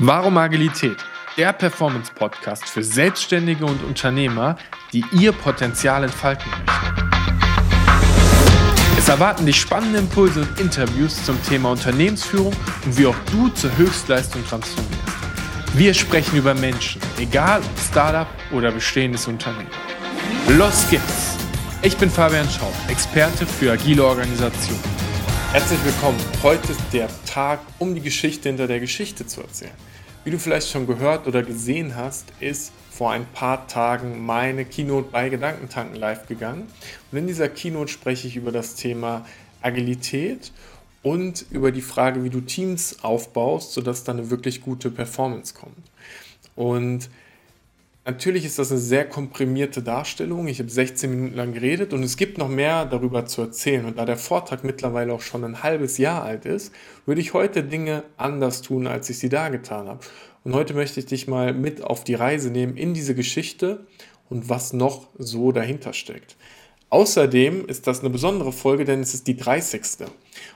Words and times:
Warum 0.00 0.38
Agilität? 0.38 0.96
Der 1.36 1.52
Performance-Podcast 1.52 2.68
für 2.68 2.84
Selbstständige 2.84 3.64
und 3.64 3.82
Unternehmer, 3.82 4.56
die 4.92 5.04
ihr 5.10 5.32
Potenzial 5.32 6.04
entfalten 6.04 6.48
möchten. 6.48 6.66
Es 8.96 9.08
erwarten 9.08 9.44
dich 9.44 9.60
spannende 9.60 9.98
Impulse 9.98 10.42
und 10.42 10.60
Interviews 10.60 11.24
zum 11.24 11.42
Thema 11.42 11.72
Unternehmensführung 11.72 12.54
und 12.84 12.96
wie 12.96 13.06
auch 13.06 13.16
du 13.32 13.48
zur 13.48 13.76
Höchstleistung 13.76 14.46
transformierst. 14.46 15.02
Wir 15.74 15.92
sprechen 15.94 16.36
über 16.36 16.54
Menschen, 16.54 17.02
egal 17.18 17.60
ob 17.60 17.78
Startup 17.80 18.28
oder 18.52 18.70
bestehendes 18.70 19.26
Unternehmen. 19.26 19.66
Los 20.50 20.88
geht's! 20.88 21.36
Ich 21.82 21.96
bin 21.96 22.08
Fabian 22.08 22.48
Schaub, 22.48 22.74
Experte 22.86 23.46
für 23.46 23.72
agile 23.72 24.04
Organisation. 24.04 24.78
Herzlich 25.50 25.82
willkommen. 25.82 26.18
Heute 26.42 26.70
ist 26.70 26.80
der 26.92 27.08
Tag, 27.26 27.60
um 27.78 27.94
die 27.96 28.00
Geschichte 28.00 28.48
hinter 28.48 28.68
der 28.68 28.78
Geschichte 28.78 29.26
zu 29.26 29.40
erzählen. 29.40 29.87
Wie 30.24 30.30
du 30.30 30.38
vielleicht 30.38 30.68
schon 30.68 30.86
gehört 30.86 31.26
oder 31.26 31.42
gesehen 31.42 31.96
hast, 31.96 32.26
ist 32.40 32.72
vor 32.90 33.12
ein 33.12 33.26
paar 33.26 33.68
Tagen 33.68 34.26
meine 34.26 34.64
Keynote 34.64 35.08
bei 35.10 35.28
Gedankentanken 35.28 35.96
live 35.96 36.26
gegangen. 36.26 36.66
Und 37.10 37.18
in 37.18 37.26
dieser 37.26 37.48
Keynote 37.48 37.92
spreche 37.92 38.26
ich 38.26 38.36
über 38.36 38.50
das 38.50 38.74
Thema 38.74 39.24
Agilität 39.62 40.52
und 41.02 41.46
über 41.50 41.70
die 41.70 41.80
Frage, 41.80 42.24
wie 42.24 42.30
du 42.30 42.40
Teams 42.40 43.02
aufbaust, 43.02 43.72
sodass 43.72 44.04
da 44.04 44.12
eine 44.12 44.30
wirklich 44.30 44.60
gute 44.60 44.90
Performance 44.90 45.54
kommt. 45.54 45.76
Und 46.56 47.08
Natürlich 48.08 48.46
ist 48.46 48.58
das 48.58 48.70
eine 48.70 48.80
sehr 48.80 49.06
komprimierte 49.06 49.82
Darstellung. 49.82 50.48
Ich 50.48 50.60
habe 50.60 50.70
16 50.70 51.10
Minuten 51.10 51.36
lang 51.36 51.52
geredet 51.52 51.92
und 51.92 52.02
es 52.02 52.16
gibt 52.16 52.38
noch 52.38 52.48
mehr 52.48 52.86
darüber 52.86 53.26
zu 53.26 53.42
erzählen. 53.42 53.84
Und 53.84 53.98
da 53.98 54.06
der 54.06 54.16
Vortrag 54.16 54.64
mittlerweile 54.64 55.12
auch 55.12 55.20
schon 55.20 55.44
ein 55.44 55.62
halbes 55.62 55.98
Jahr 55.98 56.22
alt 56.22 56.46
ist, 56.46 56.72
würde 57.04 57.20
ich 57.20 57.34
heute 57.34 57.62
Dinge 57.62 58.04
anders 58.16 58.62
tun, 58.62 58.86
als 58.86 59.10
ich 59.10 59.18
sie 59.18 59.28
da 59.28 59.50
getan 59.50 59.88
habe. 59.88 60.00
Und 60.42 60.54
heute 60.54 60.72
möchte 60.72 61.00
ich 61.00 61.04
dich 61.04 61.28
mal 61.28 61.52
mit 61.52 61.82
auf 61.82 62.02
die 62.02 62.14
Reise 62.14 62.50
nehmen 62.50 62.78
in 62.78 62.94
diese 62.94 63.14
Geschichte 63.14 63.86
und 64.30 64.48
was 64.48 64.72
noch 64.72 65.08
so 65.18 65.52
dahinter 65.52 65.92
steckt. 65.92 66.38
Außerdem 66.88 67.66
ist 67.66 67.86
das 67.86 68.00
eine 68.00 68.08
besondere 68.08 68.52
Folge, 68.52 68.86
denn 68.86 69.00
es 69.00 69.12
ist 69.12 69.26
die 69.26 69.36
30. 69.36 70.08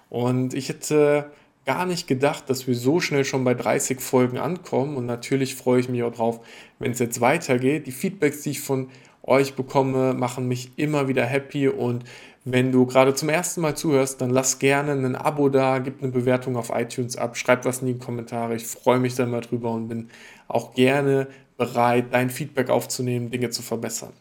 Und 0.09 0.55
ich 0.55 0.71
hätte 0.71 1.31
gar 1.65 1.87
nicht 1.87 2.07
gedacht, 2.07 2.51
dass 2.51 2.67
wir 2.67 2.75
so 2.75 3.01
schnell 3.01 3.25
schon 3.25 3.45
bei 3.45 3.55
30 3.55 4.01
Folgen 4.01 4.39
ankommen. 4.39 4.97
Und 4.97 5.07
natürlich 5.07 5.55
freue 5.55 5.81
ich 5.81 5.89
mich 5.89 6.03
auch 6.03 6.13
drauf, 6.13 6.41
wenn 6.79 6.93
es 6.93 6.99
jetzt 6.99 7.21
weitergeht. 7.21 7.87
Die 7.87 7.93
Feedbacks, 7.93 8.43
die 8.43 8.51
ich 8.51 8.61
von 8.61 8.89
euch 9.23 9.55
bekomme, 9.55 10.15
machen 10.15 10.49
mich 10.49 10.73
immer 10.77 11.09
wieder 11.09 11.25
happy. 11.25 11.69
Und 11.69 12.05
wenn 12.45 12.73
du 12.73 12.87
gerade 12.87 13.15
zum 13.15 13.29
ersten 13.29 13.61
Mal 13.61 13.77
zuhörst, 13.77 14.21
dann 14.21 14.31
lass 14.31 14.59
gerne 14.59 14.93
ein 14.93 15.15
Abo 15.15 15.49
da, 15.49 15.79
gib 15.79 16.03
eine 16.03 16.11
Bewertung 16.11 16.57
auf 16.57 16.71
iTunes 16.75 17.17
ab, 17.17 17.37
schreib 17.37 17.65
was 17.65 17.81
in 17.83 17.87
die 17.87 17.99
Kommentare. 17.99 18.57
Ich 18.57 18.67
freue 18.67 18.99
mich 18.99 19.15
da 19.15 19.27
mal 19.27 19.41
drüber 19.41 19.71
und 19.71 19.89
bin 19.89 20.11
auch 20.49 20.75
gerne 20.75 21.29
bereit, 21.57 22.07
dein 22.11 22.31
Feedback 22.31 22.69
aufzunehmen, 22.71 23.31
Dinge 23.31 23.51
zu 23.51 23.63
verbessern. 23.63 24.13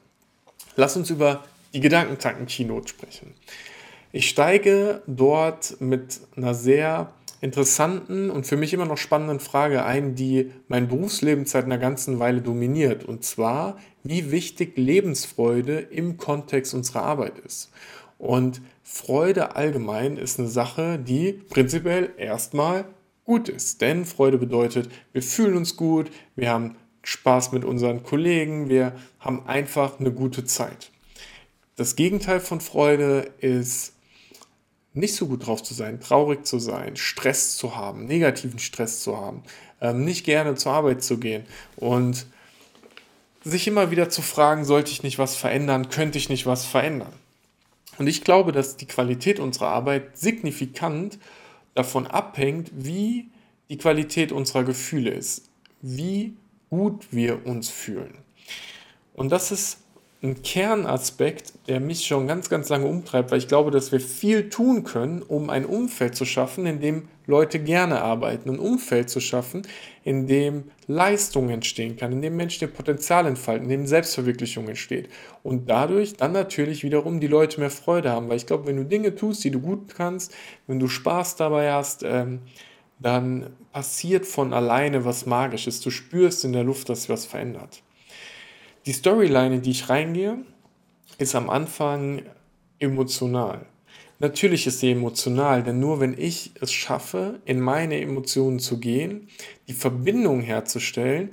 Lass 0.76 0.96
uns 0.96 1.10
über 1.10 1.44
die 1.74 1.80
Gedankentanken-Keynote 1.80 2.90
sprechen. 2.90 3.34
Ich 4.12 4.30
steige 4.30 5.02
dort 5.08 5.80
mit 5.80 6.20
einer 6.36 6.54
sehr 6.54 7.12
interessanten 7.42 8.30
und 8.30 8.46
für 8.46 8.56
mich 8.56 8.72
immer 8.74 8.86
noch 8.86 8.98
spannenden 8.98 9.40
Frage 9.40 9.84
ein, 9.84 10.14
die 10.14 10.52
mein 10.68 10.88
Berufsleben 10.88 11.46
seit 11.46 11.66
einer 11.66 11.80
ganzen 11.80 12.20
Weile 12.20 12.42
dominiert. 12.42 13.04
Und 13.04 13.24
zwar, 13.24 13.78
wie 14.04 14.32
wichtig 14.32 14.78
Lebensfreude 14.78 15.80
im 15.80 16.18
Kontext 16.18 16.74
unserer 16.76 17.02
Arbeit 17.02 17.40
ist. 17.40 17.72
Und 18.20 18.62
Freude 18.84 19.56
allgemein 19.56 20.18
ist 20.18 20.38
eine 20.38 20.48
Sache, 20.48 21.00
die 21.00 21.34
prinzipiell 21.34 22.12
erstmal 22.18 22.86
gut 23.26 23.50
ist. 23.50 23.82
Denn 23.82 24.06
Freude 24.06 24.38
bedeutet, 24.38 24.90
wir 25.12 25.24
fühlen 25.24 25.58
uns 25.58 25.76
gut, 25.76 26.12
wir 26.36 26.50
haben 26.50 26.76
Spaß 27.02 27.52
mit 27.52 27.66
unseren 27.66 28.04
Kollegen, 28.04 28.70
wir 28.70 28.94
haben 29.20 29.48
einfach 29.48 30.00
eine 30.00 30.12
gute 30.12 30.46
Zeit. 30.46 30.92
Das 31.76 31.96
Gegenteil 31.96 32.40
von 32.40 32.62
Freude 32.62 33.32
ist 33.40 33.94
nicht 34.94 35.16
so 35.16 35.28
gut 35.28 35.46
drauf 35.46 35.64
zu 35.64 35.74
sein, 35.74 36.00
traurig 36.00 36.46
zu 36.46 36.60
sein, 36.60 36.98
Stress 36.98 37.56
zu 37.56 37.76
haben, 37.76 38.06
negativen 38.06 38.60
Stress 38.60 39.02
zu 39.02 39.18
haben, 39.18 39.44
ähm, 39.80 40.04
nicht 40.04 40.26
gerne 40.26 40.56
zur 40.56 40.74
Arbeit 40.74 41.04
zu 41.04 41.18
gehen 41.18 41.46
und 41.78 42.26
sich 43.44 43.68
immer 43.68 43.90
wieder 43.90 44.10
zu 44.10 44.22
fragen, 44.22 44.66
sollte 44.66 44.92
ich 44.92 45.04
nicht 45.04 45.18
was 45.18 45.36
verändern, 45.36 45.90
könnte 45.90 46.18
ich 46.18 46.30
nicht 46.30 46.46
was 46.46 46.66
verändern. 46.66 47.14
Und 47.98 48.08
ich 48.08 48.24
glaube, 48.24 48.52
dass 48.52 48.78
die 48.78 48.86
Qualität 48.86 49.40
unserer 49.40 49.70
Arbeit 49.70 50.18
signifikant 50.18 51.20
davon 51.74 52.08
abhängt, 52.08 52.72
wie 52.74 53.30
die 53.70 53.78
Qualität 53.78 54.32
unserer 54.32 54.64
Gefühle 54.64 55.12
ist, 55.12 55.50
wie 55.82 56.36
gut 56.70 57.08
wir 57.12 57.46
uns 57.46 57.70
fühlen. 57.70 58.18
Und 59.14 59.30
das 59.32 59.52
ist 59.52 59.80
ein 60.24 60.44
Kernaspekt, 60.44 61.54
der 61.68 61.80
mich 61.80 62.06
schon 62.06 62.28
ganz, 62.28 62.48
ganz 62.48 62.70
lange 62.70 62.86
umtreibt, 62.86 63.32
weil 63.32 63.40
ich 63.40 63.48
glaube, 63.48 63.72
dass 63.72 63.92
wir 63.92 64.00
viel 64.00 64.50
tun 64.50 64.84
können, 64.84 65.24
um 65.24 65.50
ein 65.50 65.66
Umfeld 65.66 66.16
zu 66.16 66.26
schaffen, 66.26 66.68
in 66.68 66.80
dem 66.80 67.08
Leute 67.26 67.58
gerne 67.58 68.02
arbeiten. 68.02 68.52
Ein 68.52 68.60
Umfeld 68.60 69.10
zu 69.10 69.20
schaffen, 69.20 69.64
in 70.04 70.28
dem 70.28 70.66
Leistung 70.86 71.50
entstehen 71.50 71.98
kann, 71.98 72.12
in 72.12 72.22
dem 72.22 72.36
Menschen 72.36 72.66
ihr 72.66 72.74
Potenzial 72.74 73.26
entfalten, 73.26 73.64
in 73.64 73.70
dem 73.72 73.88
Selbstverwirklichung 73.88 74.68
entsteht. 74.68 75.10
Und 75.42 75.72
dadurch 75.72 76.18
dann 76.18 76.34
natürlich 76.34 76.84
wiederum 76.84 77.20
die 77.20 77.28
Leute 77.28 77.60
mehr 77.60 77.72
Freude 77.72 78.12
haben. 78.12 78.30
Weil 78.30 78.38
ich 78.38 78.46
glaube, 78.46 78.68
wenn 78.68 78.78
du 78.78 78.86
Dinge 78.86 79.16
tust, 79.16 79.44
die 79.44 79.52
du 79.52 79.60
gut 79.60 79.96
kannst, 79.96 80.36
wenn 80.68 80.80
du 80.80 80.88
Spaß 80.88 81.36
dabei 81.36 81.72
hast, 81.72 82.04
ähm, 82.04 82.42
dann 83.00 83.56
passiert 83.72 84.28
von 84.28 84.54
alleine 84.54 85.04
was 85.04 85.26
Magisches. 85.26 85.82
Du 85.82 85.90
spürst 85.90 86.46
in 86.46 86.54
der 86.54 86.64
Luft, 86.64 86.90
dass 86.90 87.02
sich 87.02 87.10
was 87.10 87.26
verändert. 87.26 87.82
Die 88.86 88.94
Storyline, 88.94 89.56
in 89.56 89.62
die 89.62 89.72
ich 89.72 89.90
reingehe, 89.90 90.40
ist 91.20 91.36
am 91.36 91.50
Anfang 91.50 92.24
emotional. 92.80 93.68
Natürlich 94.18 94.66
ist 94.66 94.80
sie 94.80 94.92
emotional, 94.92 95.64
denn 95.64 95.80
nur 95.80 96.00
wenn 96.00 96.18
ich 96.18 96.52
es 96.62 96.72
schaffe, 96.72 97.40
in 97.46 97.60
meine 97.60 98.00
Emotionen 98.02 98.60
zu 98.60 98.80
gehen, 98.80 99.28
die 99.68 99.74
Verbindung 99.74 100.42
herzustellen, 100.42 101.30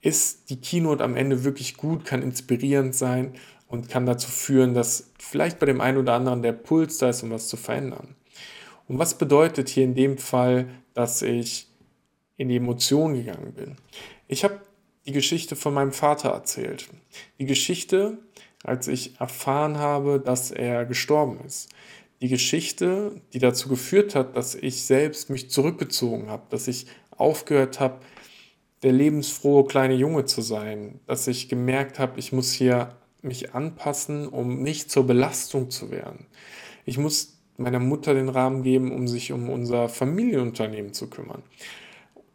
ist 0.00 0.48
die 0.48 0.60
Keynote 0.60 1.04
am 1.04 1.16
Ende 1.16 1.44
wirklich 1.44 1.76
gut, 1.76 2.04
kann 2.04 2.22
inspirierend 2.22 2.94
sein 2.94 3.34
und 3.68 3.88
kann 3.88 4.06
dazu 4.06 4.30
führen, 4.30 4.72
dass 4.74 5.10
vielleicht 5.18 5.58
bei 5.58 5.66
dem 5.66 5.80
einen 5.80 5.98
oder 5.98 6.14
anderen 6.14 6.42
der 6.42 6.52
Puls 6.52 6.98
da 6.98 7.10
ist, 7.10 7.22
um 7.22 7.30
was 7.30 7.48
zu 7.48 7.56
verändern. 7.56 8.14
Und 8.88 8.98
was 8.98 9.18
bedeutet 9.18 9.68
hier 9.68 9.84
in 9.84 9.94
dem 9.94 10.16
Fall, 10.16 10.68
dass 10.94 11.20
ich 11.22 11.68
in 12.36 12.48
die 12.48 12.56
Emotion 12.56 13.14
gegangen 13.14 13.52
bin? 13.52 13.76
Ich 14.28 14.44
habe 14.44 14.60
die 15.06 15.12
Geschichte 15.12 15.56
von 15.56 15.74
meinem 15.74 15.92
Vater 15.92 16.30
erzählt. 16.30 16.88
Die 17.38 17.46
Geschichte, 17.46 18.18
als 18.64 18.88
ich 18.88 19.20
erfahren 19.20 19.78
habe, 19.78 20.20
dass 20.20 20.50
er 20.50 20.84
gestorben 20.84 21.40
ist. 21.46 21.68
Die 22.20 22.28
Geschichte, 22.28 23.20
die 23.32 23.38
dazu 23.38 23.68
geführt 23.68 24.14
hat, 24.14 24.36
dass 24.36 24.54
ich 24.54 24.82
selbst 24.82 25.30
mich 25.30 25.50
zurückgezogen 25.50 26.28
habe, 26.28 26.44
dass 26.50 26.66
ich 26.66 26.86
aufgehört 27.10 27.78
habe, 27.78 28.00
der 28.82 28.92
lebensfrohe 28.92 29.66
kleine 29.66 29.94
Junge 29.94 30.24
zu 30.24 30.42
sein, 30.42 31.00
dass 31.06 31.26
ich 31.26 31.48
gemerkt 31.48 31.98
habe, 31.98 32.18
ich 32.18 32.32
muss 32.32 32.52
hier 32.52 32.96
mich 33.22 33.54
anpassen, 33.54 34.28
um 34.28 34.62
nicht 34.62 34.90
zur 34.90 35.06
Belastung 35.06 35.70
zu 35.70 35.90
werden. 35.90 36.26
Ich 36.84 36.98
muss 36.98 37.38
meiner 37.56 37.80
Mutter 37.80 38.14
den 38.14 38.28
Rahmen 38.28 38.62
geben, 38.62 38.92
um 38.92 39.08
sich 39.08 39.32
um 39.32 39.48
unser 39.50 39.88
Familienunternehmen 39.88 40.92
zu 40.92 41.08
kümmern. 41.08 41.42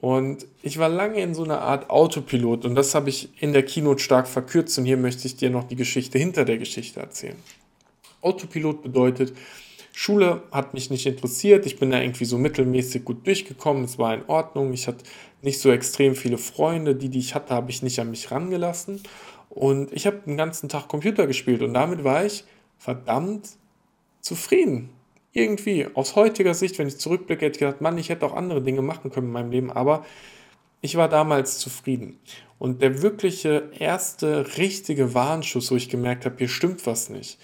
Und 0.01 0.47
ich 0.63 0.79
war 0.79 0.89
lange 0.89 1.21
in 1.21 1.35
so 1.35 1.43
einer 1.43 1.61
Art 1.61 1.91
Autopilot 1.91 2.65
und 2.65 2.73
das 2.73 2.95
habe 2.95 3.09
ich 3.09 3.29
in 3.39 3.53
der 3.53 3.63
Keynote 3.63 4.01
stark 4.01 4.27
verkürzt 4.27 4.77
und 4.79 4.85
hier 4.85 4.97
möchte 4.97 5.27
ich 5.27 5.35
dir 5.35 5.51
noch 5.51 5.63
die 5.65 5.75
Geschichte 5.75 6.17
hinter 6.17 6.43
der 6.43 6.57
Geschichte 6.57 6.99
erzählen. 6.99 7.37
Autopilot 8.21 8.81
bedeutet, 8.81 9.33
Schule 9.93 10.41
hat 10.51 10.73
mich 10.73 10.89
nicht 10.89 11.05
interessiert, 11.05 11.67
ich 11.67 11.77
bin 11.77 11.91
da 11.91 12.01
irgendwie 12.01 12.25
so 12.25 12.39
mittelmäßig 12.39 13.05
gut 13.05 13.27
durchgekommen, 13.27 13.83
es 13.83 13.99
war 13.99 14.15
in 14.15 14.25
Ordnung, 14.25 14.73
ich 14.73 14.87
hatte 14.87 15.03
nicht 15.43 15.59
so 15.59 15.69
extrem 15.69 16.15
viele 16.15 16.39
Freunde, 16.39 16.95
die, 16.95 17.09
die 17.09 17.19
ich 17.19 17.35
hatte, 17.35 17.53
habe 17.53 17.69
ich 17.69 17.83
nicht 17.83 17.99
an 17.99 18.09
mich 18.09 18.31
rangelassen 18.31 19.01
und 19.49 19.93
ich 19.93 20.07
habe 20.07 20.21
den 20.25 20.35
ganzen 20.35 20.67
Tag 20.67 20.87
Computer 20.87 21.27
gespielt 21.27 21.61
und 21.61 21.75
damit 21.75 22.03
war 22.03 22.25
ich 22.25 22.43
verdammt 22.79 23.49
zufrieden 24.21 24.89
irgendwie 25.33 25.87
aus 25.93 26.15
heutiger 26.15 26.53
Sicht, 26.53 26.77
wenn 26.77 26.87
ich 26.87 26.99
zurückblicke, 26.99 27.45
hätte 27.45 27.55
ich 27.55 27.59
gedacht, 27.59 27.81
Mann, 27.81 27.97
ich 27.97 28.09
hätte 28.09 28.25
auch 28.25 28.35
andere 28.35 28.61
Dinge 28.61 28.81
machen 28.81 29.11
können 29.11 29.27
in 29.27 29.33
meinem 29.33 29.51
Leben, 29.51 29.71
aber 29.71 30.05
ich 30.81 30.95
war 30.95 31.07
damals 31.07 31.59
zufrieden. 31.59 32.19
Und 32.59 32.81
der 32.81 33.01
wirkliche 33.01 33.71
erste 33.77 34.57
richtige 34.57 35.13
Warnschuss, 35.13 35.71
wo 35.71 35.75
ich 35.75 35.89
gemerkt 35.89 36.25
habe, 36.25 36.37
hier 36.37 36.49
stimmt 36.49 36.85
was 36.85 37.09
nicht, 37.09 37.39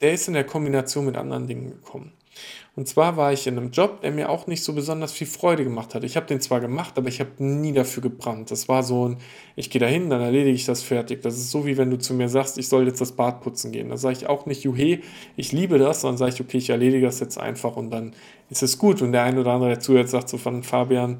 der 0.00 0.12
ist 0.12 0.28
in 0.28 0.34
der 0.34 0.44
Kombination 0.44 1.06
mit 1.06 1.16
anderen 1.16 1.46
Dingen 1.46 1.70
gekommen. 1.70 2.12
Und 2.74 2.88
zwar 2.88 3.18
war 3.18 3.34
ich 3.34 3.46
in 3.46 3.58
einem 3.58 3.70
Job, 3.70 4.00
der 4.00 4.12
mir 4.12 4.30
auch 4.30 4.46
nicht 4.46 4.64
so 4.64 4.72
besonders 4.72 5.12
viel 5.12 5.26
Freude 5.26 5.62
gemacht 5.62 5.94
hat. 5.94 6.04
Ich 6.04 6.16
habe 6.16 6.24
den 6.24 6.40
zwar 6.40 6.60
gemacht, 6.60 6.96
aber 6.96 7.08
ich 7.08 7.20
habe 7.20 7.30
nie 7.38 7.72
dafür 7.72 8.02
gebrannt. 8.02 8.50
Das 8.50 8.66
war 8.66 8.82
so 8.82 9.10
ein, 9.10 9.18
ich 9.56 9.68
gehe 9.68 9.78
dahin, 9.78 10.08
dann 10.08 10.22
erledige 10.22 10.54
ich 10.54 10.64
das 10.64 10.82
fertig. 10.82 11.20
Das 11.20 11.36
ist 11.36 11.50
so, 11.50 11.66
wie 11.66 11.76
wenn 11.76 11.90
du 11.90 11.98
zu 11.98 12.14
mir 12.14 12.30
sagst, 12.30 12.56
ich 12.56 12.68
soll 12.68 12.86
jetzt 12.86 13.02
das 13.02 13.12
Bad 13.12 13.42
putzen 13.42 13.72
gehen. 13.72 13.90
Da 13.90 13.98
sage 13.98 14.16
ich 14.16 14.26
auch 14.26 14.46
nicht, 14.46 14.64
juhe, 14.64 15.00
ich 15.36 15.52
liebe 15.52 15.78
das, 15.78 16.00
sondern 16.00 16.16
sage 16.16 16.32
ich, 16.32 16.40
okay, 16.40 16.56
ich 16.56 16.70
erledige 16.70 17.04
das 17.04 17.20
jetzt 17.20 17.36
einfach 17.38 17.76
und 17.76 17.90
dann 17.90 18.14
ist 18.48 18.62
es 18.62 18.78
gut. 18.78 19.02
Und 19.02 19.12
der 19.12 19.24
eine 19.24 19.40
oder 19.40 19.52
andere, 19.52 19.68
der 19.70 19.80
zuhört, 19.80 20.08
sagt 20.08 20.30
so 20.30 20.38
von 20.38 20.62
Fabian, 20.62 21.18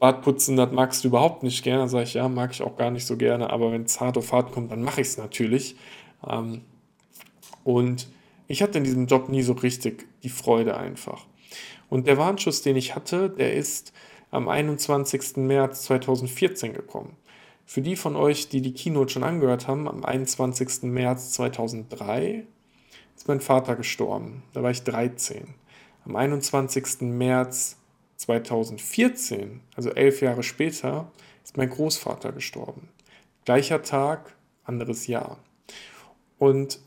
Bad 0.00 0.20
putzen, 0.20 0.56
das 0.56 0.70
magst 0.70 1.02
du 1.02 1.08
überhaupt 1.08 1.42
nicht 1.42 1.64
gerne. 1.64 1.84
Da 1.84 1.88
sage 1.88 2.04
ich, 2.04 2.12
ja, 2.12 2.28
mag 2.28 2.50
ich 2.52 2.60
auch 2.60 2.76
gar 2.76 2.90
nicht 2.90 3.06
so 3.06 3.16
gerne, 3.16 3.48
aber 3.48 3.72
wenn 3.72 3.84
es 3.84 4.00
hart 4.00 4.18
auf 4.18 4.32
hart 4.32 4.52
kommt, 4.52 4.70
dann 4.70 4.82
mache 4.82 5.00
ich 5.00 5.06
es 5.06 5.16
natürlich. 5.16 5.76
Ähm, 6.28 6.60
und 7.64 8.06
ich 8.46 8.62
hatte 8.62 8.78
in 8.78 8.84
diesem 8.84 9.06
Job 9.06 9.28
nie 9.28 9.42
so 9.42 9.52
richtig 9.54 10.06
die 10.22 10.28
Freude 10.28 10.76
einfach. 10.76 11.26
Und 11.88 12.06
der 12.06 12.18
Warnschuss, 12.18 12.62
den 12.62 12.76
ich 12.76 12.94
hatte, 12.94 13.30
der 13.30 13.54
ist 13.54 13.92
am 14.30 14.48
21. 14.48 15.36
März 15.36 15.82
2014 15.84 16.72
gekommen. 16.72 17.16
Für 17.66 17.80
die 17.80 17.96
von 17.96 18.16
euch, 18.16 18.48
die 18.48 18.60
die 18.60 18.74
Keynote 18.74 19.12
schon 19.12 19.24
angehört 19.24 19.68
haben, 19.68 19.88
am 19.88 20.04
21. 20.04 20.82
März 20.82 21.32
2003 21.32 22.44
ist 23.16 23.28
mein 23.28 23.40
Vater 23.40 23.76
gestorben. 23.76 24.42
Da 24.52 24.62
war 24.62 24.70
ich 24.70 24.82
13. 24.82 25.54
Am 26.04 26.16
21. 26.16 27.02
März 27.02 27.76
2014, 28.16 29.60
also 29.76 29.90
elf 29.90 30.20
Jahre 30.20 30.42
später, 30.42 31.10
ist 31.42 31.56
mein 31.56 31.70
Großvater 31.70 32.32
gestorben. 32.32 32.88
Gleicher 33.44 33.82
Tag, 33.82 34.34
anderes 34.64 35.06
Jahr. 35.06 35.38
Und 36.38 36.80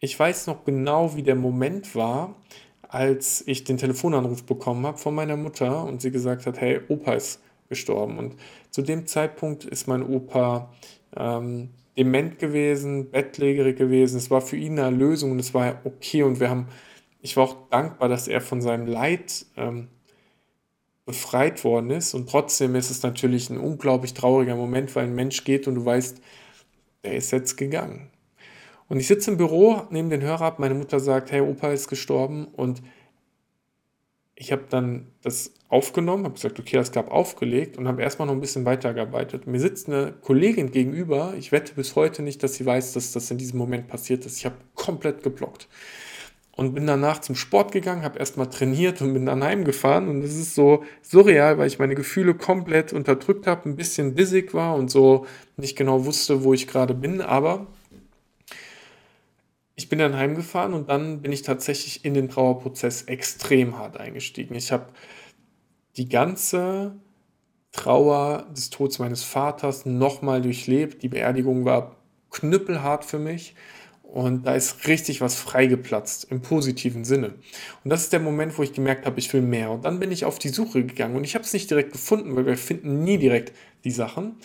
ich 0.00 0.18
weiß 0.18 0.46
noch 0.46 0.64
genau, 0.64 1.14
wie 1.14 1.22
der 1.22 1.36
Moment 1.36 1.94
war, 1.94 2.34
als 2.82 3.44
ich 3.46 3.64
den 3.64 3.76
Telefonanruf 3.76 4.44
bekommen 4.44 4.86
habe 4.86 4.98
von 4.98 5.14
meiner 5.14 5.36
Mutter 5.36 5.84
und 5.84 6.00
sie 6.02 6.10
gesagt 6.10 6.46
hat, 6.46 6.60
hey, 6.60 6.80
Opa 6.88 7.12
ist 7.12 7.40
gestorben. 7.68 8.18
Und 8.18 8.36
zu 8.70 8.82
dem 8.82 9.06
Zeitpunkt 9.06 9.64
ist 9.64 9.86
mein 9.86 10.02
Opa 10.02 10.72
ähm, 11.16 11.70
dement 11.96 12.38
gewesen, 12.38 13.10
bettlägerig 13.10 13.76
gewesen. 13.76 14.16
Es 14.16 14.30
war 14.30 14.40
für 14.40 14.56
ihn 14.56 14.78
eine 14.78 14.96
Lösung 14.96 15.32
und 15.32 15.38
es 15.38 15.54
war 15.54 15.80
okay. 15.84 16.22
Und 16.22 16.40
wir 16.40 16.50
haben, 16.50 16.68
ich 17.20 17.36
war 17.36 17.44
auch 17.44 17.68
dankbar, 17.70 18.08
dass 18.08 18.26
er 18.26 18.40
von 18.40 18.60
seinem 18.60 18.86
Leid 18.86 19.46
ähm, 19.56 19.88
befreit 21.04 21.62
worden 21.62 21.90
ist. 21.90 22.14
Und 22.14 22.28
trotzdem 22.28 22.74
ist 22.74 22.90
es 22.90 23.02
natürlich 23.02 23.50
ein 23.50 23.58
unglaublich 23.58 24.14
trauriger 24.14 24.56
Moment, 24.56 24.94
weil 24.96 25.04
ein 25.04 25.14
Mensch 25.14 25.44
geht 25.44 25.68
und 25.68 25.76
du 25.76 25.84
weißt, 25.84 26.20
der 27.04 27.14
ist 27.14 27.30
jetzt 27.30 27.56
gegangen. 27.56 28.09
Und 28.90 28.98
ich 28.98 29.06
sitze 29.06 29.30
im 29.30 29.36
Büro, 29.36 29.82
nehme 29.90 30.08
den 30.08 30.20
Hörer 30.20 30.42
ab, 30.42 30.58
meine 30.58 30.74
Mutter 30.74 30.98
sagt, 30.98 31.30
hey, 31.30 31.40
Opa 31.40 31.70
ist 31.70 31.86
gestorben. 31.86 32.48
Und 32.48 32.82
ich 34.34 34.50
habe 34.50 34.64
dann 34.68 35.06
das 35.22 35.54
aufgenommen, 35.68 36.24
habe 36.24 36.34
gesagt, 36.34 36.58
okay, 36.58 36.76
das 36.76 36.90
gab 36.90 37.08
aufgelegt 37.12 37.78
und 37.78 37.86
habe 37.86 38.02
erstmal 38.02 38.26
noch 38.26 38.34
ein 38.34 38.40
bisschen 38.40 38.64
weitergearbeitet. 38.64 39.46
Mir 39.46 39.60
sitzt 39.60 39.86
eine 39.86 40.12
Kollegin 40.20 40.72
gegenüber, 40.72 41.34
ich 41.38 41.52
wette 41.52 41.74
bis 41.74 41.94
heute 41.94 42.22
nicht, 42.22 42.42
dass 42.42 42.54
sie 42.54 42.66
weiß, 42.66 42.92
dass 42.94 43.12
das 43.12 43.30
in 43.30 43.38
diesem 43.38 43.58
Moment 43.58 43.86
passiert 43.86 44.26
ist. 44.26 44.38
Ich 44.38 44.44
habe 44.44 44.56
komplett 44.74 45.22
geblockt. 45.22 45.68
Und 46.56 46.74
bin 46.74 46.88
danach 46.88 47.20
zum 47.20 47.36
Sport 47.36 47.70
gegangen, 47.70 48.02
habe 48.02 48.18
erstmal 48.18 48.50
trainiert 48.50 49.00
und 49.02 49.14
bin 49.14 49.24
dann 49.24 49.44
heimgefahren. 49.44 50.08
Und 50.08 50.24
es 50.24 50.36
ist 50.36 50.56
so 50.56 50.82
surreal, 51.00 51.58
weil 51.58 51.68
ich 51.68 51.78
meine 51.78 51.94
Gefühle 51.94 52.34
komplett 52.34 52.92
unterdrückt 52.92 53.46
habe, 53.46 53.68
ein 53.68 53.76
bisschen 53.76 54.16
dizzy 54.16 54.52
war 54.52 54.74
und 54.74 54.90
so 54.90 55.26
nicht 55.56 55.76
genau 55.76 56.06
wusste, 56.06 56.42
wo 56.42 56.52
ich 56.52 56.66
gerade 56.66 56.94
bin, 56.94 57.20
aber 57.20 57.68
ich 59.80 59.88
bin 59.88 59.98
dann 59.98 60.14
heimgefahren 60.14 60.74
und 60.74 60.90
dann 60.90 61.22
bin 61.22 61.32
ich 61.32 61.40
tatsächlich 61.40 62.04
in 62.04 62.12
den 62.12 62.28
Trauerprozess 62.28 63.04
extrem 63.04 63.78
hart 63.78 63.96
eingestiegen. 63.96 64.54
Ich 64.54 64.72
habe 64.72 64.88
die 65.96 66.06
ganze 66.06 66.96
Trauer 67.72 68.46
des 68.54 68.68
Todes 68.68 68.98
meines 68.98 69.22
Vaters 69.22 69.86
nochmal 69.86 70.42
durchlebt. 70.42 71.02
Die 71.02 71.08
Beerdigung 71.08 71.64
war 71.64 71.96
knüppelhart 72.30 73.06
für 73.06 73.18
mich 73.18 73.54
und 74.02 74.46
da 74.46 74.54
ist 74.54 74.86
richtig 74.86 75.22
was 75.22 75.36
freigeplatzt 75.36 76.30
im 76.30 76.42
positiven 76.42 77.06
Sinne. 77.06 77.28
Und 77.82 77.90
das 77.90 78.02
ist 78.02 78.12
der 78.12 78.20
Moment, 78.20 78.58
wo 78.58 78.62
ich 78.62 78.74
gemerkt 78.74 79.06
habe, 79.06 79.18
ich 79.18 79.32
will 79.32 79.40
mehr. 79.40 79.70
Und 79.70 79.86
dann 79.86 79.98
bin 79.98 80.12
ich 80.12 80.26
auf 80.26 80.38
die 80.38 80.50
Suche 80.50 80.84
gegangen 80.84 81.16
und 81.16 81.24
ich 81.24 81.34
habe 81.34 81.44
es 81.44 81.54
nicht 81.54 81.70
direkt 81.70 81.92
gefunden, 81.92 82.36
weil 82.36 82.44
wir 82.44 82.58
finden 82.58 83.02
nie 83.02 83.16
direkt 83.16 83.56
die 83.84 83.92
Sachen. 83.92 84.36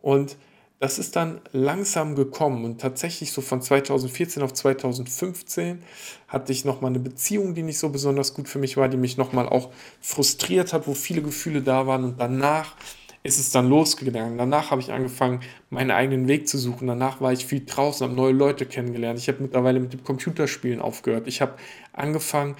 Und 0.00 0.36
das 0.82 0.98
ist 0.98 1.14
dann 1.14 1.40
langsam 1.52 2.16
gekommen 2.16 2.64
und 2.64 2.80
tatsächlich 2.80 3.30
so 3.30 3.40
von 3.40 3.62
2014 3.62 4.42
auf 4.42 4.52
2015 4.52 5.80
hatte 6.26 6.50
ich 6.50 6.64
nochmal 6.64 6.90
eine 6.90 6.98
Beziehung, 6.98 7.54
die 7.54 7.62
nicht 7.62 7.78
so 7.78 7.90
besonders 7.90 8.34
gut 8.34 8.48
für 8.48 8.58
mich 8.58 8.76
war, 8.76 8.88
die 8.88 8.96
mich 8.96 9.16
nochmal 9.16 9.48
auch 9.48 9.70
frustriert 10.00 10.72
hat, 10.72 10.88
wo 10.88 10.94
viele 10.94 11.22
Gefühle 11.22 11.62
da 11.62 11.86
waren 11.86 12.02
und 12.02 12.18
danach 12.18 12.74
ist 13.22 13.38
es 13.38 13.52
dann 13.52 13.68
losgegangen. 13.68 14.38
Danach 14.38 14.72
habe 14.72 14.80
ich 14.80 14.92
angefangen, 14.92 15.42
meinen 15.70 15.92
eigenen 15.92 16.26
Weg 16.26 16.48
zu 16.48 16.58
suchen. 16.58 16.88
Danach 16.88 17.20
war 17.20 17.32
ich 17.32 17.46
viel 17.46 17.64
draußen, 17.64 18.04
habe 18.04 18.16
neue 18.16 18.32
Leute 18.32 18.66
kennengelernt. 18.66 19.20
Ich 19.20 19.28
habe 19.28 19.40
mittlerweile 19.40 19.78
mit 19.78 19.92
dem 19.92 20.02
Computerspielen 20.02 20.80
aufgehört. 20.80 21.28
Ich 21.28 21.40
habe 21.40 21.54
angefangen, 21.92 22.56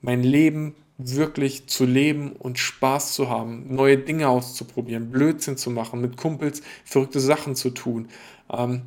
mein 0.00 0.22
Leben 0.22 0.74
wirklich 0.98 1.66
zu 1.66 1.84
leben 1.84 2.32
und 2.32 2.58
Spaß 2.58 3.12
zu 3.12 3.28
haben, 3.28 3.74
neue 3.74 3.98
Dinge 3.98 4.28
auszuprobieren, 4.28 5.10
Blödsinn 5.10 5.56
zu 5.56 5.70
machen, 5.70 6.00
mit 6.00 6.16
Kumpels 6.16 6.62
verrückte 6.84 7.20
Sachen 7.20 7.54
zu 7.54 7.70
tun. 7.70 8.08
Ähm, 8.50 8.82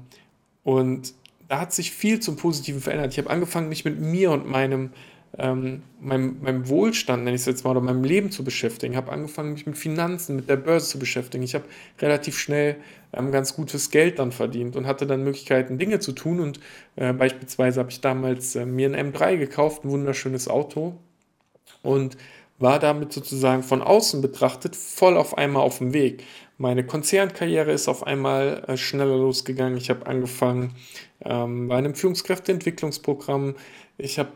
und 0.63 1.13
da 1.47 1.61
hat 1.61 1.73
sich 1.73 1.91
viel 1.91 2.19
zum 2.19 2.35
Positiven 2.35 2.81
verändert. 2.81 3.11
Ich 3.11 3.17
habe 3.19 3.29
angefangen, 3.29 3.69
mich 3.69 3.85
mit 3.85 3.99
mir 3.99 4.31
und 4.31 4.47
meinem, 4.47 4.91
ähm, 5.37 5.83
meinem, 5.99 6.41
meinem 6.41 6.67
Wohlstand, 6.67 7.23
nenne 7.23 7.35
ich 7.35 7.41
es 7.41 7.47
jetzt 7.47 7.63
mal, 7.63 7.71
oder 7.71 7.81
meinem 7.81 8.03
Leben 8.03 8.31
zu 8.31 8.43
beschäftigen. 8.43 8.93
Ich 8.93 8.97
habe 8.97 9.11
angefangen, 9.11 9.53
mich 9.53 9.67
mit 9.67 9.77
Finanzen, 9.77 10.35
mit 10.35 10.49
der 10.49 10.57
Börse 10.57 10.89
zu 10.89 10.99
beschäftigen. 10.99 11.43
Ich 11.43 11.53
habe 11.53 11.65
relativ 11.99 12.39
schnell 12.39 12.77
ähm, 13.13 13.31
ganz 13.31 13.55
gutes 13.55 13.91
Geld 13.91 14.17
dann 14.17 14.31
verdient 14.31 14.75
und 14.75 14.87
hatte 14.87 15.05
dann 15.05 15.23
Möglichkeiten, 15.23 15.77
Dinge 15.77 15.99
zu 15.99 16.11
tun. 16.11 16.39
Und 16.39 16.59
äh, 16.95 17.13
beispielsweise 17.13 17.79
habe 17.79 17.91
ich 17.91 18.01
damals 18.01 18.55
äh, 18.55 18.65
mir 18.65 18.89
ein 18.89 19.13
M3 19.13 19.37
gekauft, 19.37 19.85
ein 19.85 19.91
wunderschönes 19.91 20.47
Auto 20.47 20.97
und 21.81 22.17
war 22.59 22.79
damit 22.79 23.13
sozusagen 23.13 23.63
von 23.63 23.81
außen 23.81 24.21
betrachtet 24.21 24.75
voll 24.75 25.17
auf 25.17 25.37
einmal 25.37 25.63
auf 25.63 25.77
dem 25.77 25.93
Weg. 25.93 26.23
Meine 26.57 26.85
Konzernkarriere 26.85 27.71
ist 27.71 27.87
auf 27.87 28.05
einmal 28.05 28.65
äh, 28.67 28.75
schneller 28.75 29.17
losgegangen. 29.17 29.77
Ich 29.77 29.89
habe 29.89 30.05
angefangen 30.07 30.75
ähm, 31.23 31.69
bei 31.69 31.77
einem 31.77 31.95
Führungskräfteentwicklungsprogramm. 31.95 33.55
Ich 33.97 34.19
habe 34.19 34.33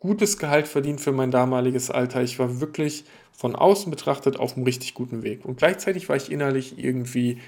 gutes 0.00 0.36
Gehalt 0.36 0.68
verdient 0.68 1.00
für 1.00 1.12
mein 1.12 1.30
damaliges 1.30 1.90
Alter. 1.90 2.22
Ich 2.22 2.38
war 2.38 2.60
wirklich 2.60 3.04
von 3.32 3.56
außen 3.56 3.90
betrachtet 3.90 4.38
auf 4.38 4.54
einem 4.54 4.64
richtig 4.64 4.92
guten 4.92 5.22
Weg. 5.22 5.46
Und 5.46 5.56
gleichzeitig 5.56 6.10
war 6.10 6.16
ich 6.16 6.30
innerlich 6.30 6.78
irgendwie 6.78 7.40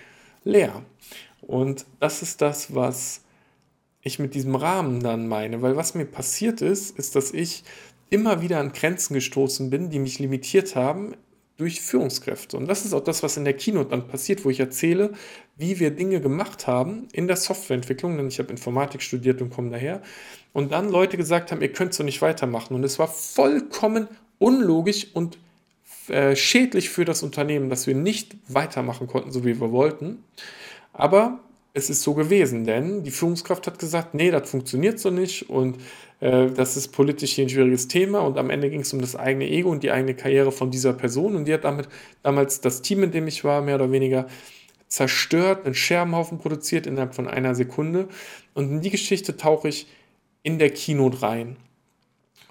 leer. 0.45 0.83
Und 1.43 1.85
das 2.01 2.23
ist 2.23 2.41
das, 2.41 2.75
was 2.75 3.23
ich 4.01 4.19
mit 4.19 4.35
diesem 4.35 4.55
Rahmen 4.55 5.01
dann 5.01 5.29
meine. 5.29 5.61
Weil 5.61 5.77
was 5.77 5.95
mir 5.95 6.07
passiert 6.07 6.63
ist, 6.63 6.99
ist, 6.99 7.15
dass 7.15 7.33
ich 7.33 7.65
immer 8.11 8.43
wieder 8.43 8.61
an 8.61 8.73
Grenzen 8.73 9.15
gestoßen 9.15 9.71
bin, 9.71 9.91
die 9.91 9.99
mich 9.99 10.19
limitiert 10.19 10.77
haben 10.77 11.15
durch 11.59 11.81
Führungskräfte. 11.81 12.57
Und 12.57 12.69
das 12.69 12.85
ist 12.85 12.95
auch 12.95 13.03
das, 13.03 13.23
was 13.23 13.37
in 13.37 13.45
der 13.45 13.55
Keynote 13.55 13.91
dann 13.91 14.07
passiert, 14.07 14.45
wo 14.45 14.51
ich 14.51 14.61
erzähle, 14.61 15.13
wie 15.57 15.81
wir 15.81 15.91
Dinge 15.91 16.21
gemacht 16.21 16.69
haben 16.69 17.09
in 17.13 17.27
der 17.27 17.37
Softwareentwicklung, 17.37 18.17
denn 18.17 18.29
ich 18.29 18.39
habe 18.39 18.51
Informatik 18.51 19.03
studiert 19.03 19.43
und 19.43 19.51
komme 19.51 19.71
daher. 19.71 20.01
Und 20.53 20.73
dann 20.73 20.89
Leute 20.89 21.17
gesagt 21.17 21.51
haben, 21.51 21.61
ihr 21.61 21.73
könnt 21.73 21.95
so 21.95 22.05
nicht 22.05 22.23
weitermachen. 22.23 22.75
Und 22.75 22.85
es 22.85 22.99
war 23.01 23.09
vollkommen 23.09 24.07
unlogisch 24.39 25.09
und 25.15 25.37
äh, 26.09 26.37
schädlich 26.37 26.91
für 26.91 27.05
das 27.05 27.25
Unternehmen, 27.25 27.69
dass 27.69 27.89
wir 27.89 27.95
nicht 27.95 28.37
weitermachen 28.47 29.09
konnten, 29.09 29.33
so 29.33 29.45
wie 29.45 29.61
wir 29.61 29.73
wollten. 29.73 30.23
Aber 30.93 31.41
es 31.79 31.91
ist 31.91 32.03
so 32.03 32.15
gewesen, 32.15 32.65
denn 32.65 33.03
die 33.05 33.11
Führungskraft 33.11 33.67
hat 33.67 33.79
gesagt, 33.79 34.15
nee, 34.15 34.31
das 34.31 34.51
funktioniert 34.51 34.99
so 34.99 35.11
nicht 35.11 35.49
und 35.49 35.79
äh, 36.21 36.51
das 36.51 36.77
ist 36.77 36.89
politisch 36.89 37.33
hier 37.33 37.47
ein 37.47 37.49
schwieriges 37.49 37.89
Thema 37.89 38.21
und 38.21 38.37
am 38.37 38.51
Ende 38.51 38.69
ging 38.69 38.81
es 38.81 38.93
um 38.93 39.01
das 39.01 39.17
eigene 39.17 39.49
Ego 39.49 39.71
und 39.71 39.83
die 39.83 39.91
eigene 39.91 40.15
Karriere 40.15 40.53
von 40.53 40.71
dieser 40.71 40.93
Person 40.93 41.37
und 41.37 41.47
die 41.47 41.55
hat 41.55 41.65
damit 41.65 41.89
damals 42.23 42.61
das 42.61 42.83
Team, 42.83 43.03
in 43.03 43.11
dem 43.11 43.27
ich 43.27 43.45
war, 43.45 43.63
mehr 43.63 43.77
oder 43.77 43.91
weniger 43.93 44.27
zerstört, 44.89 45.65
einen 45.65 45.75
Scherbenhaufen 45.75 46.39
produziert 46.39 46.87
innerhalb 46.87 47.15
von 47.15 47.29
einer 47.29 47.55
Sekunde 47.55 48.09
und 48.55 48.71
in 48.71 48.81
die 48.81 48.91
Geschichte 48.91 49.37
tauche 49.37 49.69
ich 49.69 49.87
in 50.43 50.59
der 50.59 50.71
Keynote 50.71 51.23
rein. 51.23 51.57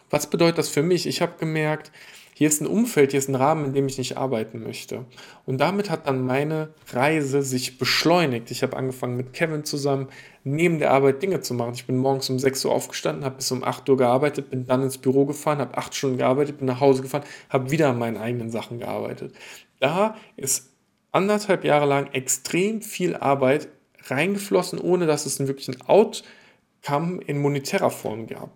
Was 0.10 0.30
bedeutet 0.30 0.58
das 0.58 0.70
für 0.70 0.84
mich? 0.84 1.06
Ich 1.06 1.22
habe 1.22 1.34
gemerkt, 1.40 1.92
hier 2.38 2.50
ist 2.50 2.62
ein 2.62 2.68
Umfeld, 2.68 3.10
hier 3.10 3.18
ist 3.18 3.30
ein 3.30 3.36
Rahmen, 3.36 3.66
in 3.66 3.74
dem 3.74 3.88
ich 3.88 3.98
nicht 3.98 4.16
arbeiten 4.16 4.62
möchte. 4.62 5.06
Und 5.48 5.58
damit 5.58 5.90
hat 5.90 6.06
dann 6.06 6.24
meine 6.24 6.70
Reise 6.94 7.42
sich 7.42 7.80
beschleunigt. 7.80 8.52
Ich 8.52 8.62
habe 8.62 8.78
angefangen 8.78 9.18
mit 9.18 9.34
Kevin 9.34 9.64
zusammen 9.64 10.08
neben 10.44 10.78
der 10.78 10.92
Arbeit 10.92 11.24
Dinge 11.24 11.42
zu 11.42 11.56
machen. 11.56 11.74
Ich 11.74 11.88
bin 11.88 11.98
morgens 11.98 12.30
um 12.30 12.38
6 12.38 12.66
Uhr 12.66 12.74
aufgestanden, 12.74 13.26
habe 13.26 13.38
bis 13.38 13.52
um 13.52 13.64
8 13.64 13.90
Uhr 13.90 13.98
gearbeitet, 13.98 14.52
bin 14.52 14.68
dann 14.68 14.84
ins 14.84 15.00
Büro 15.00 15.26
gefahren, 15.26 15.58
habe 15.58 15.76
8 15.80 15.96
Stunden 15.96 16.20
gearbeitet, 16.20 16.60
bin 16.60 16.68
nach 16.68 16.80
Hause 16.80 17.02
gefahren, 17.02 17.24
habe 17.50 17.72
wieder 17.72 17.90
an 17.90 17.98
meinen 17.98 18.18
eigenen 18.18 18.52
Sachen 18.52 18.78
gearbeitet. 18.78 19.34
Da 19.80 20.16
ist 20.36 20.70
anderthalb 21.12 21.64
Jahre 21.64 21.88
lang 21.88 22.14
extrem 22.14 22.84
viel 22.84 23.16
Arbeit 23.16 23.68
reingeflossen, 24.04 24.78
ohne 24.78 25.08
dass 25.08 25.26
es 25.26 25.40
einen 25.40 25.48
wirklichen 25.48 25.82
Outcome 25.88 27.20
in 27.26 27.40
monetärer 27.40 27.90
Form 27.90 28.28
gab. 28.28 28.52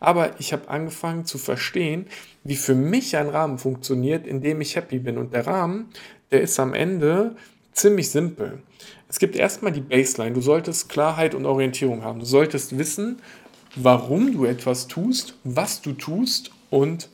Aber 0.00 0.38
ich 0.38 0.52
habe 0.52 0.68
angefangen 0.68 1.24
zu 1.24 1.38
verstehen, 1.38 2.06
wie 2.44 2.56
für 2.56 2.74
mich 2.74 3.16
ein 3.16 3.28
Rahmen 3.28 3.58
funktioniert, 3.58 4.26
in 4.26 4.40
dem 4.42 4.60
ich 4.60 4.76
happy 4.76 4.98
bin. 4.98 5.18
Und 5.18 5.32
der 5.32 5.46
Rahmen, 5.46 5.88
der 6.30 6.42
ist 6.42 6.60
am 6.60 6.74
Ende 6.74 7.36
ziemlich 7.72 8.10
simpel. 8.10 8.62
Es 9.08 9.18
gibt 9.18 9.36
erstmal 9.36 9.72
die 9.72 9.80
Baseline. 9.80 10.34
Du 10.34 10.40
solltest 10.40 10.88
Klarheit 10.88 11.34
und 11.34 11.46
Orientierung 11.46 12.02
haben. 12.02 12.20
Du 12.20 12.26
solltest 12.26 12.78
wissen, 12.78 13.20
warum 13.76 14.32
du 14.32 14.44
etwas 14.44 14.88
tust, 14.88 15.38
was 15.44 15.82
du 15.82 15.92
tust 15.92 16.50
und 16.70 17.08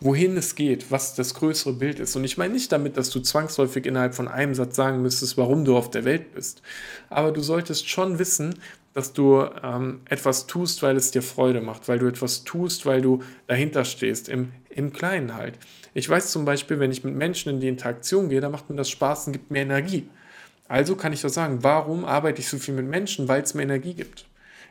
wohin 0.00 0.36
es 0.36 0.54
geht, 0.54 0.92
was 0.92 1.14
das 1.16 1.34
größere 1.34 1.72
Bild 1.72 1.98
ist. 1.98 2.14
Und 2.14 2.22
ich 2.22 2.38
meine 2.38 2.54
nicht 2.54 2.70
damit, 2.70 2.96
dass 2.96 3.10
du 3.10 3.18
zwangsläufig 3.20 3.84
innerhalb 3.84 4.14
von 4.14 4.28
einem 4.28 4.54
Satz 4.54 4.76
sagen 4.76 5.02
müsstest, 5.02 5.36
warum 5.36 5.64
du 5.64 5.76
auf 5.76 5.90
der 5.90 6.04
Welt 6.04 6.34
bist. 6.34 6.62
Aber 7.10 7.32
du 7.32 7.40
solltest 7.40 7.88
schon 7.88 8.18
wissen, 8.20 8.54
dass 8.98 9.12
du 9.12 9.46
ähm, 9.62 10.00
etwas 10.08 10.48
tust, 10.48 10.82
weil 10.82 10.96
es 10.96 11.12
dir 11.12 11.22
Freude 11.22 11.60
macht, 11.60 11.86
weil 11.86 12.00
du 12.00 12.08
etwas 12.08 12.42
tust, 12.42 12.84
weil 12.84 13.00
du 13.00 13.22
dahinter 13.46 13.84
stehst, 13.84 14.28
im, 14.28 14.50
im 14.70 14.92
Kleinen 14.92 15.36
halt. 15.36 15.54
Ich 15.94 16.08
weiß 16.08 16.32
zum 16.32 16.44
Beispiel, 16.44 16.80
wenn 16.80 16.90
ich 16.90 17.04
mit 17.04 17.14
Menschen 17.14 17.50
in 17.50 17.60
die 17.60 17.68
Interaktion 17.68 18.28
gehe, 18.28 18.40
da 18.40 18.48
macht 18.48 18.68
mir 18.68 18.74
das 18.74 18.90
Spaß 18.90 19.28
und 19.28 19.34
gibt 19.34 19.52
mir 19.52 19.60
Energie. 19.60 20.08
Also 20.66 20.96
kann 20.96 21.12
ich 21.12 21.22
doch 21.22 21.28
sagen, 21.28 21.58
warum 21.62 22.04
arbeite 22.04 22.40
ich 22.40 22.48
so 22.48 22.58
viel 22.58 22.74
mit 22.74 22.86
Menschen? 22.86 23.28
Weil 23.28 23.42
es 23.42 23.54
mir 23.54 23.62
Energie 23.62 23.94
gibt. 23.94 24.26